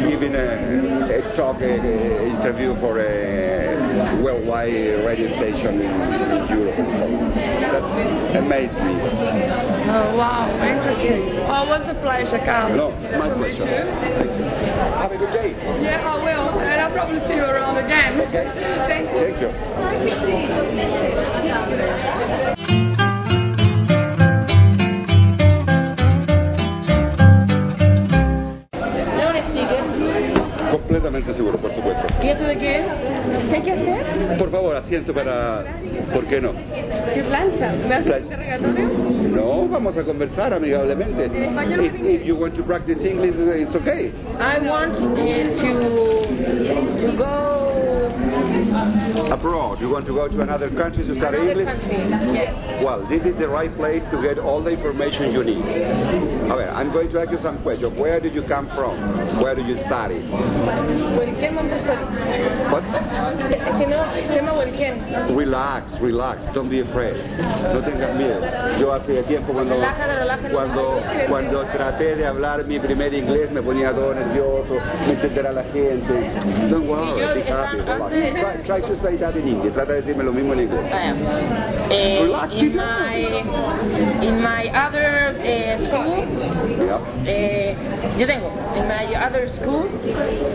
giving 0.07 0.35
a, 0.35 1.11
a 1.11 1.35
talk, 1.35 1.59
a, 1.59 1.75
a 1.75 2.27
interview 2.39 2.73
for 2.79 2.99
a 2.99 3.74
worldwide 4.23 4.73
radio 5.05 5.27
station 5.37 5.81
in, 5.81 5.91
in 5.91 6.47
Europe. 6.49 6.75
That's 7.71 8.35
amazed 8.35 8.75
me. 8.75 8.95
Oh, 9.87 10.15
wow, 10.17 10.49
interesting. 10.61 11.37
Oh, 11.47 11.65
was 11.67 11.87
a 11.87 11.95
pleasure, 12.01 12.39
Carl. 12.39 12.75
No, 12.75 12.91
my 13.17 13.29
pleasure. 13.33 13.63
you. 13.63 13.65
Thank 13.65 14.31
you. 14.39 14.45
Have 14.99 15.11
a 15.11 15.17
good 15.17 15.31
day. 15.33 15.51
Yeah, 15.81 16.01
I 16.05 16.15
will. 16.23 16.59
And 16.59 16.81
I'll 16.81 16.91
probably 16.91 17.19
see 17.27 17.35
you 17.35 17.43
around 17.43 17.77
again. 17.77 18.21
Okay. 18.21 18.45
Thank 18.87 19.09
you. 19.11 19.19
Thank 19.19 19.41
you. 19.41 20.55
¿No 22.67 22.94
Completamente 30.95 31.33
seguro, 31.33 31.57
por 31.57 31.73
supuesto. 31.75 32.07
¿Y 32.23 32.27
esto 32.29 32.45
de 32.45 32.57
qué 32.57 32.79
es? 32.79 32.85
¿Qué 33.49 33.55
hay 33.57 33.61
que 33.63 33.71
hacer? 33.73 34.37
Por 34.37 34.49
favor, 34.49 34.77
asiento 34.77 35.13
para... 35.13 35.65
¿Por 36.13 36.25
qué 36.25 36.39
no? 36.39 36.53
¿Qué 37.13 37.21
plancha? 37.21 37.73
¿Me 37.85 37.95
haces 37.95 38.23
interrogatorio? 38.23 38.87
No, 39.35 39.67
vamos 39.67 39.97
a 39.97 40.03
conversar 40.03 40.53
amigablemente. 40.53 41.25
¿En 41.25 41.35
español 41.35 41.83
If, 41.83 41.95
if 42.01 42.25
you 42.25 42.37
want 42.37 42.55
to 42.55 42.63
practice 42.63 43.05
English, 43.05 43.35
it's 43.35 43.75
okay. 43.75 44.13
I 44.39 44.65
want 44.65 44.95
uh, 44.95 45.15
to 45.59 47.05
to 47.05 47.17
go 47.17 48.44
Abroad, 49.31 49.79
you 49.81 49.89
want 49.89 50.05
to 50.05 50.13
go 50.13 50.27
to 50.27 50.41
another 50.41 50.69
country 50.69 51.03
to 51.05 51.15
study 51.17 51.37
Another 51.37 51.51
English? 51.61 51.67
country, 51.67 51.97
yes. 52.33 52.83
Well, 52.83 53.05
this 53.07 53.25
is 53.25 53.35
the 53.37 53.47
right 53.47 53.73
place 53.75 54.03
to 54.11 54.21
get 54.21 54.37
all 54.37 54.61
the 54.61 54.71
information 54.71 55.31
you 55.31 55.43
need. 55.43 55.65
A 55.65 56.55
ver, 56.55 56.69
I'm 56.69 56.91
going 56.91 57.09
to 57.11 57.21
ask 57.21 57.31
you 57.31 57.39
some 57.39 57.61
questions. 57.63 57.97
Where 57.99 58.19
did 58.19 58.33
you 58.35 58.43
come 58.43 58.67
from? 58.69 58.95
Where 59.41 59.55
do 59.55 59.63
you 59.63 59.77
study? 59.77 60.21
Montessori. 61.55 62.03
What? 62.69 62.83
Es 62.83 63.77
que 63.77 63.87
no, 63.87 64.03
se 64.27 64.35
llama 64.35 64.53
Huelquén. 64.53 65.35
Relax, 65.35 65.99
relax, 66.01 66.45
don't 66.53 66.69
be 66.69 66.81
afraid. 66.81 67.15
No 67.73 67.81
tengas 67.81 68.13
miedo. 68.15 68.41
Yo 68.79 68.91
hace 68.91 69.23
tiempo 69.23 69.53
cuando, 69.53 69.75
cuando, 70.51 71.01
cuando 71.29 71.63
traté 71.71 72.15
de 72.15 72.25
hablar 72.25 72.65
mi 72.65 72.79
primer 72.79 73.13
inglés 73.13 73.51
me 73.51 73.61
ponía 73.61 73.93
todo 73.93 74.13
nervioso, 74.13 74.75
me 75.07 75.13
entenderá 75.13 75.51
la 75.53 75.63
gente. 75.63 76.31
Don't 76.69 76.87
worry, 76.87 77.21
be 77.35 77.43
happy, 77.49 77.77
relax. 77.77 78.11
Try, 78.41 78.63
try 78.63 78.74
to 78.83 78.95
say 79.01 79.17
that 79.17 79.35
in 79.35 79.47
English. 79.47 79.73
Trata 79.73 79.93
de 79.93 80.01
decirme 80.01 80.23
lo 80.23 80.31
mismo 80.33 80.53
en 80.53 80.59
inglés. 80.61 80.85
Eh, 81.91 82.19
Relax, 82.23 82.53
in 82.53 82.75
my 82.75 83.15
in 84.21 84.41
my 84.41 84.67
other 84.73 85.35
eh, 85.43 85.77
school, 85.85 86.25
Yeah. 86.79 86.99
eh, 87.25 87.75
yo 88.17 88.25
tengo 88.25 88.49
in 88.75 88.87
my 88.87 89.05
other 89.15 89.47
school, 89.49 89.87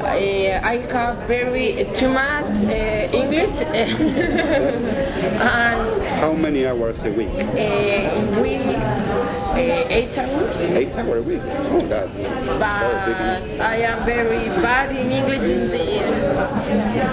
eh, 0.04 0.58
I 0.62 0.78
have 0.92 1.26
very 1.28 1.86
too 1.94 2.08
much 2.08 2.64
eh, 2.68 3.08
English, 3.12 3.60
and 5.40 6.02
How 6.20 6.32
many 6.34 6.66
hours 6.66 6.98
a 7.04 7.10
week? 7.10 7.30
eh, 7.56 8.40
we 8.40 8.54
eh, 9.54 9.86
eight 9.88 10.18
hours. 10.18 10.56
Eight 10.60 10.94
hours 10.96 11.24
a 11.24 11.28
week. 11.28 11.40
Oh, 11.72 11.86
that's 11.88 12.12
But. 12.58 13.60
I 13.60 13.76
am 13.84 14.04
very 14.04 14.48
bad 14.60 14.90
in 14.94 15.10
English 15.12 15.42
in, 15.48 15.68
the, 15.70 16.02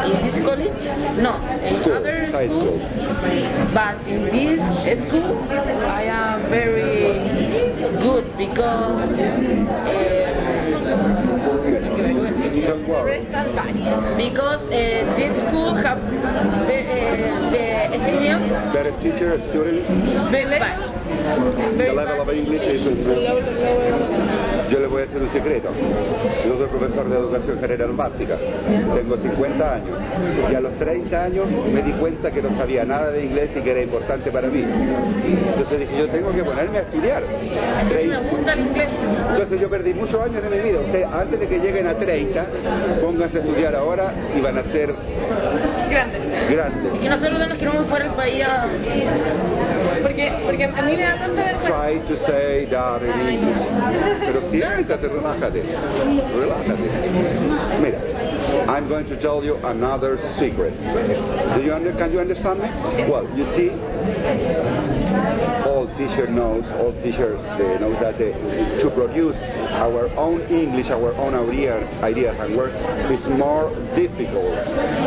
in 0.08 0.14
this 0.26 0.40
college. 0.44 0.86
No, 1.22 1.38
in 1.64 1.82
School, 1.82 1.94
other 1.94 2.32
high 2.32 2.48
school. 2.48 2.80
But 3.74 3.98
in 4.08 4.26
this 4.26 4.62
school, 5.08 5.38
I 5.86 6.04
am 6.04 6.50
very 6.50 7.20
good 8.02 8.26
because 8.38 9.12
um, 9.12 9.68
because 14.18 14.62
uh, 14.62 14.70
this 15.16 15.34
school 15.48 15.76
have 15.76 16.00
the, 16.68 16.80
uh, 16.82 17.52
the 17.52 18.00
students 18.00 18.74
Better 18.74 18.92
teacher, 19.02 19.38
student, 19.50 19.86
very 20.32 20.60
bad. 20.60 21.78
the 21.78 21.94
level 21.94 22.22
of 22.22 22.30
English 22.30 22.64
is 22.64 24.47
Yo 24.70 24.80
le 24.80 24.88
voy 24.88 25.02
a 25.02 25.06
decir 25.06 25.22
un 25.22 25.32
secreto. 25.32 25.70
Yo 26.46 26.58
soy 26.58 26.68
profesor 26.68 27.08
de 27.10 27.18
educación 27.18 27.60
general 27.60 27.92
básica. 27.94 28.38
Tengo 28.96 29.18
50 29.18 29.74
años. 29.74 29.98
Y 30.52 30.56
a 30.56 30.60
los 30.60 30.74
30 30.78 31.24
años 31.24 31.46
me 31.74 31.82
di 31.82 31.92
cuenta 31.94 32.32
que 32.32 32.42
no 32.42 32.50
sabía 32.58 32.84
nada 32.84 33.12
de 33.12 33.26
inglés 33.26 33.50
y 33.56 33.62
que 33.62 33.72
era 33.72 33.82
importante 33.82 34.30
para 34.32 34.48
mí. 34.48 34.66
Entonces 34.66 35.80
dije, 35.80 35.98
yo 35.98 36.08
tengo 36.10 36.32
que 36.32 36.44
ponerme 36.44 36.80
a 36.80 36.82
estudiar. 36.82 37.24
Entonces 39.32 39.62
yo 39.62 39.70
perdí 39.70 39.94
muchos 39.94 40.22
años 40.22 40.44
de 40.44 40.50
mi 40.50 40.60
vida. 40.60 40.80
Usted, 40.80 41.04
antes 41.04 41.40
de 41.40 41.48
que 41.48 41.60
lleguen 41.60 41.88
a 41.88 41.94
30, 41.94 42.46
pónganse 43.02 43.38
a 43.38 43.42
estudiar 43.42 43.76
ahora 43.76 44.12
y 44.38 44.42
van 44.42 44.58
a 44.58 44.64
ser 44.64 44.94
Grandes. 45.90 46.22
grandes. 46.50 46.96
Y 46.96 47.00
que 47.00 47.10
nosotros 47.10 47.40
nos 47.40 47.58
queremos 47.58 47.88
fuera 47.88 48.06
del 48.06 48.14
país 48.16 48.44
a... 48.44 48.68
Porque, 50.08 50.32
porque 50.46 50.64
a 50.64 50.82
mí 50.84 50.96
me 50.96 51.02
da 51.02 51.18
tanta 51.18 51.44
vergüenza. 51.44 51.68
Try 51.68 52.00
to 52.08 52.26
say 52.26 52.66
that 52.68 53.02
in 53.04 53.28
English. 53.28 53.58
Pero 54.22 54.42
siéntate, 54.50 55.08
relájate. 55.10 55.64
Relájate. 56.34 56.88
Mira, 57.82 58.00
I'm 58.70 58.88
going 58.88 59.06
to 59.08 59.18
tell 59.18 59.44
you 59.44 59.58
another 59.66 60.18
secret. 60.40 60.74
Do 61.56 61.62
you 61.62 61.74
under, 61.74 61.92
can 61.92 62.14
you 62.14 62.22
understand 62.22 62.62
me? 62.62 62.70
Well, 63.10 63.28
you 63.36 63.44
see, 63.54 63.72
teacher 65.96 66.28
knows, 66.28 66.66
all 66.80 66.94
teachers 67.02 67.40
uh, 67.40 67.78
that 68.00 68.16
uh, 68.16 68.82
to 68.82 68.92
produce 68.92 69.36
our 69.72 70.10
own 70.18 70.42
English, 70.42 70.90
our 70.90 71.14
own 71.16 71.34
idea, 71.34 71.88
ideas 72.02 72.36
and 72.40 72.58
words 72.58 72.76
is 73.12 73.28
more 73.28 73.70
difficult 73.96 74.56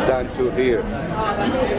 than 0.07 0.33
to 0.35 0.51
hear. 0.51 0.81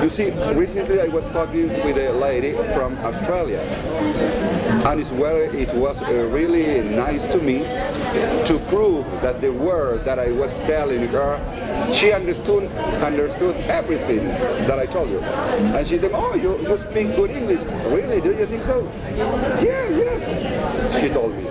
You 0.02 0.10
see, 0.10 0.30
recently 0.54 1.00
I 1.00 1.08
was 1.08 1.24
talking 1.32 1.68
with 1.68 1.96
a 1.98 2.12
lady 2.12 2.52
from 2.74 2.96
Australia, 2.98 3.60
and 3.60 5.00
it's 5.00 5.10
where 5.10 5.44
it 5.44 5.74
was 5.74 6.00
uh, 6.02 6.12
really 6.30 6.80
nice 6.88 7.22
to 7.32 7.38
me 7.38 7.58
to 8.46 8.64
prove 8.68 9.04
that 9.22 9.40
the 9.40 9.52
word 9.52 10.04
that 10.04 10.18
I 10.18 10.30
was 10.32 10.52
telling 10.66 11.06
her, 11.08 11.36
she 11.92 12.12
understood 12.12 12.70
understood 13.02 13.56
everything 13.68 14.24
that 14.68 14.78
I 14.78 14.86
told 14.86 15.10
you. 15.10 15.20
And 15.20 15.86
she 15.86 15.98
said, 15.98 16.12
"Oh, 16.14 16.34
you, 16.34 16.58
you 16.60 16.76
speak 16.90 17.16
good 17.16 17.30
English. 17.30 17.62
Really? 17.90 18.20
Do 18.20 18.32
you 18.32 18.46
think 18.46 18.64
so?" 18.64 18.82
Yeah, 19.62 19.88
yes. 19.90 21.00
She 21.00 21.08
told 21.08 21.34
me. 21.36 21.44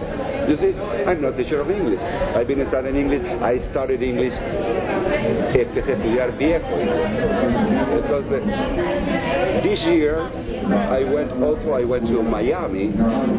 You 0.50 0.58
see, 0.58 0.74
I'm 1.06 1.22
not 1.22 1.38
teacher 1.38 1.62
of 1.62 1.70
English. 1.70 2.02
I've 2.02 2.48
been 2.48 2.66
studying 2.68 2.96
English. 2.96 3.24
I 3.42 3.60
started 3.72 4.02
English. 4.02 4.34
Empecé 5.54 5.94
a 5.94 5.96
estudiar 5.96 6.32
viejo. 6.38 6.66
Entonces, 7.94 8.42
uh, 8.42 9.62
this 9.62 9.84
year 9.86 10.30
I 10.90 11.04
went 11.04 11.32
also 11.44 11.74
I 11.74 11.86
went 11.86 12.08
to 12.08 12.24
Miami 12.24 12.92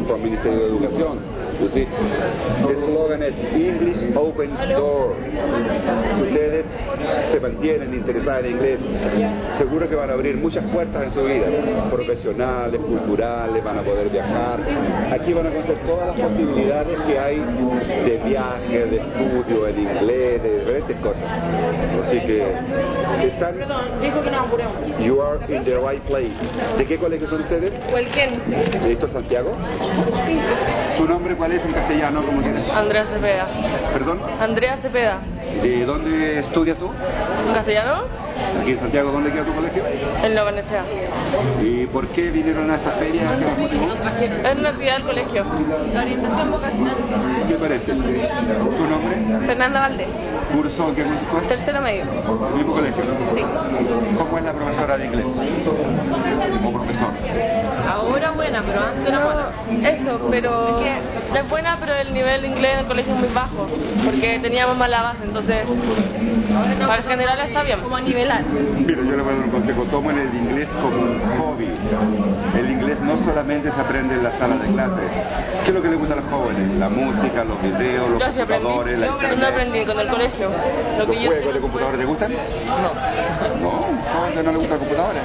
for 0.07 0.17
Ministerio 0.19 0.59
de 0.59 0.67
Educación. 0.69 1.42
You 1.61 1.69
see, 1.69 1.85
the 1.85 2.75
slogan 2.85 3.23
is 3.23 3.35
English 3.55 3.99
opens 4.17 4.59
door. 4.69 5.15
Si 6.17 6.23
ustedes 6.23 6.65
se 7.31 7.41
mantienen 7.41 7.95
interesados 7.95 8.45
en 8.45 8.51
inglés, 8.53 8.79
seguro 9.59 9.89
que 9.89 9.95
van 9.95 10.11
a 10.11 10.15
abrir 10.15 10.37
muchas 10.37 10.65
puertas 10.71 11.05
en 11.05 11.15
su 11.15 11.23
vida, 11.25 11.47
profesionales, 11.91 12.81
culturales, 12.81 13.63
van 13.63 13.79
a 13.79 13.83
poder 13.83 14.09
viajar. 14.09 14.59
Aquí 15.13 15.33
van 15.33 15.47
a 15.47 15.51
conocer 15.51 15.77
todas 15.87 16.17
las 16.19 16.29
posibilidades 16.29 16.99
que 17.07 17.19
hay 17.19 17.37
de 18.07 18.21
viaje, 18.29 18.87
de 18.87 18.97
estudio, 18.97 19.69
en 19.69 19.79
inglés, 19.79 20.43
de 20.43 20.59
diferentes 20.61 20.97
cosas. 20.97 21.23
Así 22.07 22.21
que 22.21 22.43
están, 23.27 23.55
Perdón, 23.55 23.85
dijo 24.01 24.23
que 24.23 24.31
apuremos. 24.31 24.75
you 25.01 25.21
are 25.23 25.39
in 25.55 25.63
the 25.65 25.79
right 25.79 26.03
place. 26.07 26.33
¿De 26.77 26.85
qué 26.87 26.97
colegio 26.99 27.29
son 27.29 27.43
ustedes? 27.43 27.73
Huelquén. 27.93 28.31
¿De 28.83 28.93
Héctor 28.93 29.11
Santiago? 29.11 29.53
¿Su 30.97 31.07
nombre 31.07 31.37
cuál 31.43 31.51
es 31.55 31.65
en 31.65 31.73
castellano? 31.73 32.23
¿Cómo 32.25 32.41
tienes? 32.41 32.71
Andrea 32.71 33.05
Cepeda. 33.05 33.49
¿Perdón? 33.93 34.21
Andrea 34.39 34.77
Cepeda. 34.77 35.19
¿De 35.61 35.85
dónde 35.85 36.39
estudias 36.41 36.79
tú? 36.79 36.91
¿En 37.47 37.55
castellano? 37.55 38.05
Aquí 38.61 38.73
en 38.73 38.81
Santiago, 38.81 39.11
¿dónde 39.13 39.31
queda 39.31 39.45
tu 39.45 39.55
colegio? 39.55 39.83
En 40.23 40.35
la 40.35 40.45
Venecia. 40.45 40.83
¿Y 41.63 41.87
por 41.87 42.09
qué 42.09 42.31
vinieron 42.31 42.71
a 42.71 42.77
esta 42.77 42.93
feria? 42.93 43.37
¿Qué 43.39 43.45
los 43.45 43.59
motivó? 43.59 43.87
Es 44.45 44.57
una 44.59 44.69
actividad 44.71 44.95
del 44.95 45.03
colegio. 45.05 45.45
Orientación 46.01 46.51
vocacional. 46.51 46.97
¿Qué 47.49 47.55
parece? 47.55 47.93
¿Tu 47.93 47.99
nombre? 48.01 49.47
Fernanda 49.47 49.81
Valdés. 49.81 50.09
¿Curso 50.55 50.95
qué 50.95 51.05
curso? 51.05 51.49
Tercero 51.49 51.81
medio. 51.81 52.03
¿El 52.03 52.55
mismo 52.57 52.75
colegio? 52.75 53.05
Sí. 53.35 53.45
¿Cómo 54.19 54.39
es 54.39 54.45
la 54.45 54.53
profesora 54.53 54.99
de 54.99 55.07
inglés? 55.07 55.27
¿O 56.65 56.73
profesor? 56.73 57.09
Ahora 57.89 58.31
buena, 58.31 58.63
pero 58.63 58.81
antes 58.81 59.13
no 59.13 59.21
buena. 59.21 59.89
Eso, 59.89 60.29
pero. 60.31 60.81
Es 60.81 61.49
buena, 61.49 61.77
pero 61.81 61.95
el 61.95 62.13
nivel 62.13 62.43
de 62.43 62.49
inglés 62.49 62.73
en 62.75 62.79
el 62.81 62.87
colegio 62.87 63.15
es 63.15 63.21
muy 63.21 63.29
bajo. 63.35 63.67
Porque 64.05 64.39
teníamos 64.41 64.77
mala 64.77 65.03
base, 65.03 65.25
entonces. 65.25 65.42
Para 66.87 67.03
general 67.03 67.39
está 67.49 67.63
bien. 67.63 67.81
Como 67.81 67.97
a 67.97 68.01
nivelar. 68.01 68.43
Mira, 68.45 69.03
yo 69.03 69.17
le 69.17 69.23
voy 69.23 69.33
a 69.33 69.37
dar 69.37 69.45
un 69.45 69.51
consejo. 69.51 69.83
Tomen 69.85 70.19
el 70.19 70.35
inglés 70.35 70.69
como 70.81 70.97
un 70.97 71.21
hobby. 71.39 71.69
El 72.59 72.71
inglés 72.71 73.01
no 73.01 73.19
solamente 73.25 73.71
se 73.73 73.81
aprende 73.81 74.15
en 74.15 74.23
la 74.25 74.33
sala 74.39 74.57
de 74.57 74.69
clases. 74.73 75.11
¿Qué 75.65 75.69
es 75.71 75.75
lo 75.75 75.83
que 75.83 75.89
le 75.89 75.97
gusta 75.97 76.15
a 76.15 76.17
los 76.19 76.29
jóvenes? 76.29 76.79
La 76.79 76.89
música, 76.89 77.45
los 77.45 77.61
videos, 77.63 78.11
los 78.11 78.19
Yo 78.21 78.27
computadores, 78.27 78.99
la 78.99 79.07
Yo 79.07 79.13
internet. 79.15 79.39
no 79.41 79.47
aprendí 79.47 79.87
con 79.87 80.01
el 80.01 80.09
colegio. 80.09 80.51
Lo 80.99 81.07
que 81.07 81.15
¿Los 81.15 81.25
yo 81.25 81.31
juegos 81.31 81.55
de 81.55 81.61
computadores 81.61 82.01
te 82.01 82.07
gustan? 82.07 82.33
No. 82.33 83.63
No, 83.63 83.71
¿cómo 84.13 84.43
no 84.43 84.53
le 84.53 84.59
gusta 84.59 84.75
la 84.75 84.79
computadora? 84.79 85.21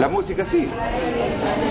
La 0.00 0.08
música 0.08 0.44
sí. 0.46 0.70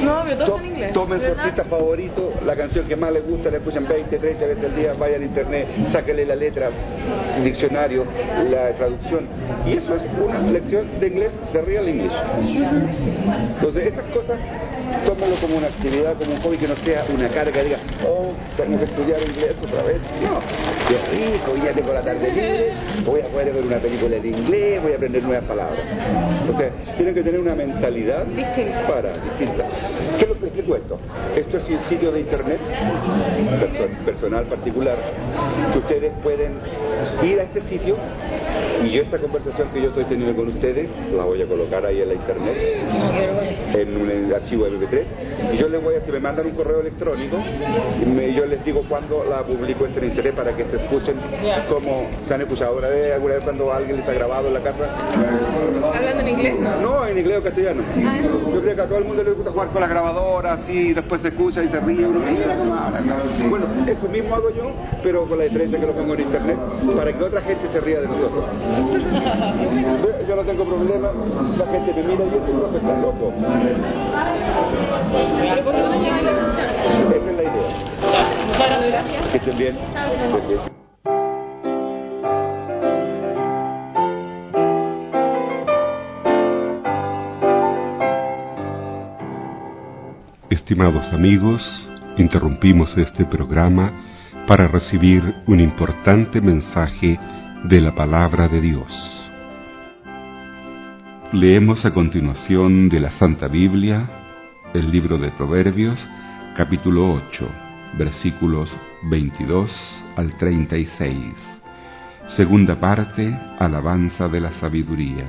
No, 0.04 0.22
obvio, 0.22 0.38
todo 0.38 0.60
en 0.60 0.66
inglés. 0.66 0.94
Tomen 0.94 1.20
su 1.20 1.28
artista 1.40 1.64
favorito, 1.66 2.34
la 2.46 2.56
canción 2.56 2.86
que 2.88 2.96
más 2.96 3.12
les 3.12 3.28
gusta, 3.28 3.50
la 3.50 3.58
escuchan 3.58 3.88
20, 3.88 4.18
30 4.18 4.46
veces 4.46 4.64
al 4.64 4.76
día, 4.76 4.94
vayan 5.00 5.22
a 5.22 5.26
internet, 5.26 5.68
sáquenle 5.92 6.26
la 6.26 6.36
letra, 6.36 6.70
el 7.38 7.48
la 8.50 8.72
traducción. 8.78 9.28
Y 9.66 9.78
eso 9.78 9.96
es 9.96 10.04
una 10.24 10.52
lección 10.52 10.86
de 11.00 11.08
inglés, 11.08 11.32
de 11.54 11.62
real 11.62 11.88
English. 11.88 12.14
Entonces, 13.56 13.94
esas 13.94 14.06
cosas, 14.06 14.38
tómenlo 15.06 15.36
como 15.38 15.58
una 15.58 15.68
actividad, 15.68 16.16
como 16.18 16.34
un 16.34 16.42
hobby 16.42 16.58
que 16.58 16.68
no 16.68 16.76
sea 16.78 17.06
una 17.14 17.28
carga, 17.30 17.64
diga, 17.64 17.78
oh, 18.08 18.34
tengo 18.58 18.78
que 18.80 18.86
estudiar 18.86 19.22
inglés 19.22 19.56
otra 19.64 19.84
vez. 19.84 20.02
No, 20.22 20.40
qué 20.88 20.98
rico, 21.12 21.56
ya 21.64 21.74
tengo 21.74 21.94
la 21.94 22.02
tarde 22.02 22.32
libre, 22.32 22.72
voy 23.06 23.22
a 23.22 23.26
poder 23.26 23.54
ver 23.54 23.64
una 23.66 23.78
película 23.80 24.16
en 24.18 24.26
inglés, 24.26 24.82
voy 24.82 24.94
a 24.94 24.96
aprender 24.96 25.24
nuevas 25.24 25.46
palabras. 25.46 25.80
O 26.54 26.58
sea, 26.58 26.70
tienen 26.98 27.14
que 27.16 27.24
tener 27.24 27.40
una 27.40 27.56
mentalidad 27.56 28.26
Distinta. 28.26 28.88
para, 28.88 29.14
distinta. 29.18 29.64
¿Qué 30.18 30.24
es 30.24 30.30
lo 30.30 30.40
que 30.40 30.46
explico 30.48 30.76
esto? 30.76 30.98
Esto 31.36 31.58
es 31.58 31.70
un 31.70 31.80
sitio 31.90 32.12
de 32.12 32.20
internet 32.22 32.60
perso- 33.60 33.88
personal 34.06 34.46
particular 34.46 34.98
que 35.72 35.78
ustedes 35.80 36.12
pueden 36.24 36.54
ir 37.24 37.40
a 37.40 37.44
este 37.44 37.62
sitio 37.62 37.96
y 38.84 38.90
yo 38.90 39.02
esta 39.04 39.20
conversación 39.20 39.70
que 39.74 39.82
yo 39.82 39.90
estoy 39.90 40.06
teniendo 40.06 40.36
con 40.36 40.50
ustedes 40.50 40.88
la 41.16 41.24
voy 41.24 41.42
a 41.42 41.46
colocar 41.46 41.86
ahí 41.86 42.02
en 42.02 42.08
la 42.10 42.14
internet 42.16 42.58
en 43.74 43.98
un 44.02 44.34
archivo 44.34 44.66
MP3 44.68 45.54
y 45.54 45.58
yo 45.58 45.70
les 45.70 45.82
voy 45.84 45.96
a, 45.96 46.02
si 46.06 46.12
me 46.12 46.20
mandan 46.20 46.46
un 46.46 46.52
correo 46.54 46.82
electrónico, 46.82 47.38
y 48.02 48.06
me- 48.06 48.34
yo 48.34 48.46
les 48.46 48.64
digo 48.66 48.84
cuándo 48.88 49.24
la 49.30 49.44
publico 49.44 49.86
en 49.86 50.04
internet 50.04 50.34
para 50.36 50.56
que 50.56 50.66
se 50.66 50.78
escuchen 50.78 51.16
como 51.70 52.08
se 52.28 52.34
han 52.34 52.42
escuchado 52.42 52.72
alguna 52.72 52.88
vez, 52.90 53.14
alguna 53.14 53.34
vez 53.36 53.44
cuando 53.44 53.74
alguien 53.74 53.98
les 53.98 54.08
ha 54.08 54.14
grabado 54.14 54.48
en 54.48 54.54
la 54.54 54.60
casa. 54.62 54.90
¿Hablando 55.96 56.22
en 56.22 56.28
inglés? 56.30 56.56
No. 56.60 56.82
No, 56.82 57.08
en 57.08 57.18
inglés 57.18 57.40
o 57.40 57.44
castellano. 57.44 57.84
Yo 58.54 58.62
creo 58.62 58.76
que 58.76 58.82
a 58.82 58.88
todo 58.88 58.98
el 59.00 59.06
mundo 59.06 59.24
le 59.24 59.32
gusta 59.32 59.52
jugar 59.52 59.68
con 59.70 59.82
las 59.82 59.90
grabadoras 59.90 60.62
así, 60.62 60.90
y 60.90 60.94
después 60.94 61.22
se 61.22 61.30
escucha 61.30 61.64
y 61.64 61.70
se 61.70 61.80
ríe 61.80 62.06
uno. 62.06 62.20
Bueno, 63.50 63.66
eso 63.88 64.08
mismo 64.10 64.36
hago 64.36 64.50
yo, 64.52 64.72
pero 65.04 65.26
con 65.26 65.38
la 65.38 65.46
diferencia 65.46 65.80
que 65.80 65.86
lo 65.86 65.94
pongo 65.94 66.14
en 66.14 66.22
internet 66.22 66.58
para 66.96 67.14
que 67.14 67.24
otra 67.24 67.42
gente 67.42 67.68
se 67.68 67.80
ría 67.82 68.02
de 68.02 68.08
nosotros. 68.08 68.44
Yo 70.28 70.36
no 70.38 70.44
tengo 70.44 70.64
problema, 70.64 71.10
la 71.58 71.66
gente 71.68 71.94
me 71.94 72.04
mira 72.04 72.24
y 72.24 72.28
este 72.38 72.52
profe 72.52 72.78
está 72.78 72.98
loco. 73.02 73.34
Estimados 90.50 91.12
amigos, 91.14 91.90
interrumpimos 92.18 92.98
este 92.98 93.26
programa 93.26 93.94
para 94.48 94.68
recibir 94.68 95.36
un 95.48 95.60
importante 95.60 96.42
mensaje 96.42 97.20
de 97.64 97.82
la 97.82 97.94
palabra 97.94 98.48
de 98.48 98.62
Dios. 98.62 99.21
Leemos 101.34 101.86
a 101.86 101.94
continuación 101.94 102.90
de 102.90 103.00
la 103.00 103.10
Santa 103.10 103.48
Biblia 103.48 104.06
el 104.74 104.92
libro 104.92 105.18
de 105.18 105.32
Proverbios, 105.32 105.98
capítulo 106.58 107.10
8, 107.10 107.50
versículos 107.98 108.70
22 109.04 110.04
al 110.18 110.36
36. 110.36 111.16
Segunda 112.28 112.82
parte, 112.82 113.34
alabanza 113.60 114.28
de 114.28 114.42
la 114.42 114.52
sabiduría. 114.52 115.24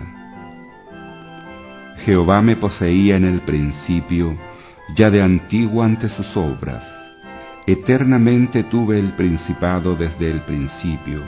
Jehová 1.98 2.42
me 2.42 2.56
poseía 2.56 3.14
en 3.14 3.24
el 3.24 3.40
principio, 3.42 4.36
ya 4.96 5.08
de 5.08 5.22
antiguo 5.22 5.84
ante 5.84 6.08
sus 6.08 6.36
obras. 6.36 6.84
Eternamente 7.64 8.64
tuve 8.64 8.98
el 8.98 9.12
principado 9.12 9.94
desde 9.94 10.32
el 10.32 10.42
principio, 10.42 11.22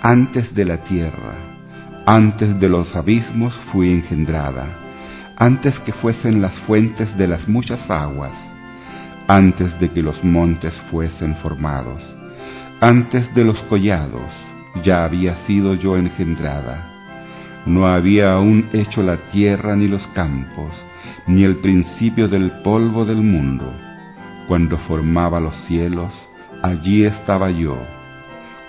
antes 0.00 0.54
de 0.54 0.64
la 0.64 0.78
tierra, 0.78 1.55
antes 2.08 2.60
de 2.60 2.68
los 2.68 2.94
abismos 2.94 3.56
fui 3.72 3.90
engendrada, 3.90 4.78
antes 5.36 5.80
que 5.80 5.92
fuesen 5.92 6.40
las 6.40 6.54
fuentes 6.60 7.16
de 7.16 7.26
las 7.26 7.48
muchas 7.48 7.90
aguas, 7.90 8.38
antes 9.26 9.80
de 9.80 9.90
que 9.90 10.02
los 10.02 10.22
montes 10.22 10.78
fuesen 10.88 11.34
formados, 11.34 12.00
antes 12.80 13.34
de 13.34 13.44
los 13.44 13.60
collados, 13.62 14.30
ya 14.84 15.04
había 15.04 15.34
sido 15.34 15.74
yo 15.74 15.96
engendrada. 15.96 16.92
No 17.66 17.88
había 17.88 18.34
aún 18.34 18.68
hecho 18.72 19.02
la 19.02 19.16
tierra 19.16 19.74
ni 19.74 19.88
los 19.88 20.06
campos, 20.06 20.70
ni 21.26 21.42
el 21.42 21.56
principio 21.56 22.28
del 22.28 22.52
polvo 22.62 23.04
del 23.04 23.20
mundo. 23.20 23.74
Cuando 24.46 24.78
formaba 24.78 25.40
los 25.40 25.56
cielos, 25.62 26.12
allí 26.62 27.04
estaba 27.04 27.50
yo. 27.50 27.95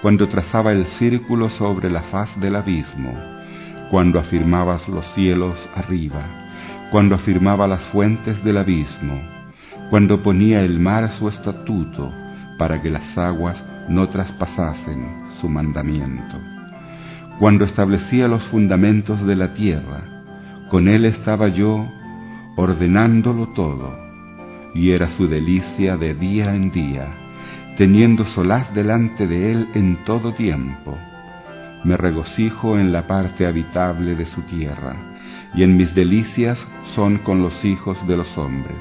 Cuando 0.02 0.28
trazaba 0.28 0.72
el 0.72 0.86
círculo 0.86 1.50
sobre 1.50 1.90
la 1.90 2.02
faz 2.02 2.40
del 2.40 2.56
abismo, 2.56 3.14
cuando 3.90 4.20
afirmabas 4.20 4.88
los 4.88 5.06
cielos 5.14 5.70
arriba, 5.76 6.22
cuando 6.92 7.16
afirmaba 7.16 7.68
las 7.68 7.82
fuentes 7.82 8.44
del 8.44 8.58
abismo, 8.58 9.22
cuando 9.90 10.22
ponía 10.22 10.64
el 10.64 10.80
mar 10.80 11.12
su 11.12 11.30
estatuto 11.30 12.14
para 12.58 12.82
que 12.82 12.90
las 12.90 13.18
aguas 13.18 13.64
no 13.88 14.10
traspasasen 14.10 15.26
su 15.40 15.48
mandamiento 15.48 16.38
cuando 17.40 17.66
establecía 17.66 18.28
los 18.28 18.44
fundamentos 18.44 19.26
de 19.26 19.36
la 19.36 19.54
tierra, 19.54 20.24
con 20.70 20.88
él 20.88 21.06
estaba 21.06 21.50
yo 21.50 21.88
ordenándolo 22.56 23.50
todo, 23.50 23.96
y 24.74 24.92
era 24.92 25.10
su 25.10 25.28
delicia 25.28 25.98
de 25.98 26.16
día 26.16 26.56
en 26.56 26.72
día, 26.72 27.16
teniendo 27.78 28.26
solaz 28.26 28.74
delante 28.74 29.28
de 29.28 29.52
él 29.52 29.70
en 29.74 30.04
todo 30.04 30.34
tiempo. 30.34 30.98
Me 31.84 31.96
regocijo 31.96 32.78
en 32.78 32.92
la 32.92 33.08
parte 33.08 33.46
habitable 33.46 34.16
de 34.16 34.26
su 34.26 34.42
tierra, 34.42 34.96
y 35.54 35.64
en 35.64 35.78
mis 35.78 35.96
delicias 35.96 36.66
son 36.96 37.20
con 37.20 37.42
los 37.42 37.64
hijos 37.64 38.06
de 38.08 38.18
los 38.18 38.38
hombres. 38.38 38.78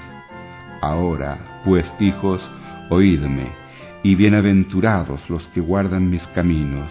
Ahora, 0.80 1.60
pues, 1.64 1.92
hijos, 2.00 2.48
oídme, 2.90 3.52
y 4.02 4.14
bienaventurados 4.14 5.30
los 5.30 5.46
que 5.48 5.60
guardan 5.60 6.10
mis 6.10 6.26
caminos 6.28 6.90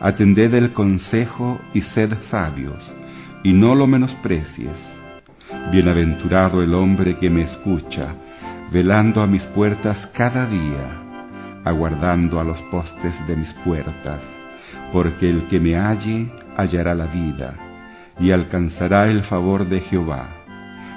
atended 0.00 0.52
el 0.54 0.72
consejo 0.72 1.60
y 1.72 1.80
sed 1.80 2.12
sabios, 2.24 2.92
y 3.42 3.52
no 3.52 3.74
lo 3.74 3.86
menosprecies. 3.86 4.76
Bienaventurado 5.70 6.62
el 6.62 6.74
hombre 6.74 7.16
que 7.16 7.30
me 7.30 7.42
escucha, 7.42 8.14
velando 8.70 9.22
a 9.22 9.26
mis 9.26 9.44
puertas 9.44 10.06
cada 10.08 10.46
día, 10.46 11.03
aguardando 11.64 12.40
a 12.40 12.44
los 12.44 12.60
postes 12.62 13.26
de 13.26 13.36
mis 13.36 13.52
puertas, 13.52 14.20
porque 14.92 15.28
el 15.28 15.46
que 15.46 15.60
me 15.60 15.76
halle 15.76 16.30
hallará 16.56 16.94
la 16.94 17.06
vida, 17.06 17.56
y 18.18 18.30
alcanzará 18.30 19.08
el 19.08 19.22
favor 19.22 19.66
de 19.66 19.80
Jehová, 19.80 20.28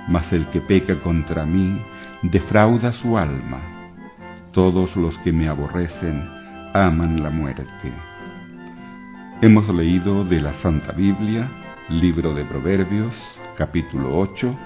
mas 0.08 0.32
el 0.34 0.46
que 0.48 0.62
peca 0.62 1.00
contra 1.00 1.46
mí 1.46 1.82
defrauda 2.22 2.94
su 2.94 3.18
alma. 3.18 3.62
Todos 4.52 4.96
los 4.96 5.18
que 5.20 5.32
me 5.32 5.48
aborrecen 5.48 6.30
aman 6.74 7.22
la 7.22 7.30
muerte. 7.30 7.94
Hemos 9.42 9.68
leído 9.70 10.24
de 10.24 10.42
la 10.42 10.54
Santa 10.54 10.94
Biblia, 10.94 11.50
libro 11.90 12.34
de 12.34 12.44
Proverbios, 12.44 13.14
capítulo 13.58 14.18
8, 14.18 14.58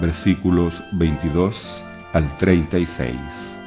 versículos 0.00 0.82
22 0.92 1.84
al 2.12 2.36
36. 2.36 3.57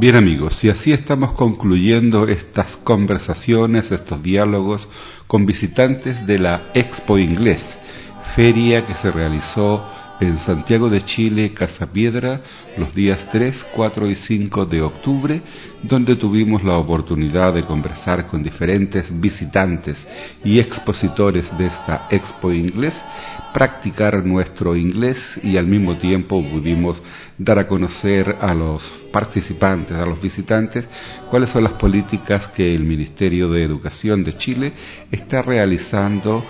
Bien 0.00 0.16
amigos, 0.16 0.64
y 0.64 0.70
así 0.70 0.94
estamos 0.94 1.32
concluyendo 1.32 2.26
estas 2.26 2.78
conversaciones, 2.78 3.92
estos 3.92 4.22
diálogos 4.22 4.88
con 5.26 5.44
visitantes 5.44 6.26
de 6.26 6.38
la 6.38 6.62
Expo 6.72 7.18
Inglés, 7.18 7.76
feria 8.34 8.86
que 8.86 8.94
se 8.94 9.12
realizó 9.12 9.84
en 10.20 10.38
Santiago 10.38 10.90
de 10.90 11.02
Chile, 11.02 11.52
Casa 11.54 11.90
Piedra, 11.90 12.42
los 12.76 12.94
días 12.94 13.26
3, 13.32 13.66
4 13.74 14.10
y 14.10 14.14
5 14.14 14.66
de 14.66 14.82
octubre, 14.82 15.40
donde 15.82 16.14
tuvimos 16.14 16.62
la 16.62 16.76
oportunidad 16.76 17.54
de 17.54 17.64
conversar 17.64 18.26
con 18.26 18.42
diferentes 18.42 19.08
visitantes 19.18 20.06
y 20.44 20.58
expositores 20.60 21.56
de 21.56 21.66
esta 21.66 22.06
Expo 22.10 22.52
Inglés, 22.52 23.02
practicar 23.54 24.24
nuestro 24.26 24.76
inglés 24.76 25.40
y 25.42 25.56
al 25.56 25.66
mismo 25.66 25.96
tiempo 25.96 26.42
pudimos 26.42 27.00
dar 27.38 27.58
a 27.58 27.66
conocer 27.66 28.36
a 28.42 28.52
los 28.52 28.82
participantes, 29.10 29.96
a 29.96 30.04
los 30.04 30.20
visitantes, 30.20 30.86
cuáles 31.30 31.48
son 31.48 31.64
las 31.64 31.72
políticas 31.72 32.48
que 32.48 32.74
el 32.74 32.84
Ministerio 32.84 33.48
de 33.50 33.64
Educación 33.64 34.22
de 34.22 34.36
Chile 34.36 34.72
está 35.10 35.40
realizando 35.40 36.44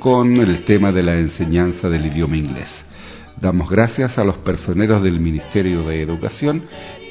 con 0.00 0.38
el 0.38 0.64
tema 0.64 0.90
de 0.92 1.02
la 1.02 1.16
enseñanza 1.18 1.90
del 1.90 2.06
idioma 2.06 2.38
inglés. 2.38 2.84
Damos 3.40 3.70
gracias 3.70 4.18
a 4.18 4.24
los 4.24 4.36
personeros 4.36 5.02
del 5.02 5.18
Ministerio 5.18 5.82
de 5.88 6.02
Educación 6.02 6.64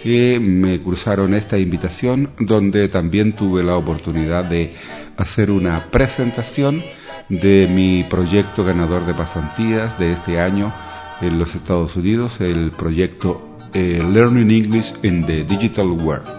que 0.04 0.40
me 0.40 0.80
cruzaron 0.82 1.34
esta 1.34 1.58
invitación 1.58 2.30
donde 2.40 2.88
también 2.88 3.34
tuve 3.34 3.64
la 3.64 3.76
oportunidad 3.76 4.46
de 4.46 4.74
hacer 5.18 5.50
una 5.50 5.88
presentación 5.90 6.84
de 7.30 7.68
mi 7.70 8.04
proyecto 8.04 8.64
ganador 8.64 9.06
de 9.08 9.16
pasantías 9.16 9.98
de 9.98 10.14
este 10.14 10.40
año 10.40 10.72
en 11.20 11.40
los 11.40 11.56
Estados 11.56 11.96
Unidos, 11.96 12.40
el 12.42 12.72
proyecto 12.72 13.58
eh, 13.74 14.02
Learning 14.12 14.52
English 14.52 14.94
in 15.04 15.26
the 15.26 15.44
Digital 15.44 15.88
World. 15.88 16.39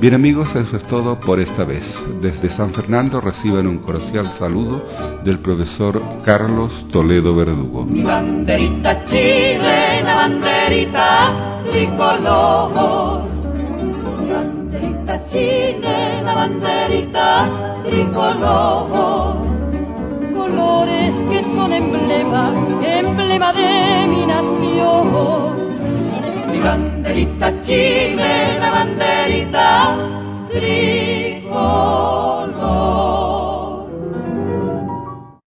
Bien 0.00 0.14
amigos, 0.14 0.54
eso 0.54 0.76
es 0.76 0.84
todo 0.84 1.18
por 1.18 1.40
esta 1.40 1.64
vez. 1.64 1.84
Desde 2.22 2.50
San 2.50 2.72
Fernando 2.72 3.20
reciban 3.20 3.66
un 3.66 3.78
cordial 3.78 4.32
saludo 4.32 4.80
del 5.24 5.40
profesor 5.40 6.00
Carlos 6.24 6.86
Toledo 6.92 7.34
Verdugo. 7.34 7.84
Mi 7.84 8.04
banderita 8.04 9.04
chilena, 9.04 10.14
banderita 10.14 11.62
tricolor. 11.68 13.24
Mi 14.22 14.30
banderita 14.30 15.24
chilena, 15.24 16.32
banderita 16.32 17.82
tricolor. 17.84 19.36
Colores 20.32 21.14
que 21.28 21.42
son 21.56 21.72
emblema, 21.72 22.52
emblema 22.84 23.52
de 23.52 24.06
mi 24.06 24.26
nación 24.26 25.47
mi 26.58 26.64
banderita 26.64 27.54
chilena, 27.62 28.70
banderita 28.74 29.94
tricolor. 30.50 32.27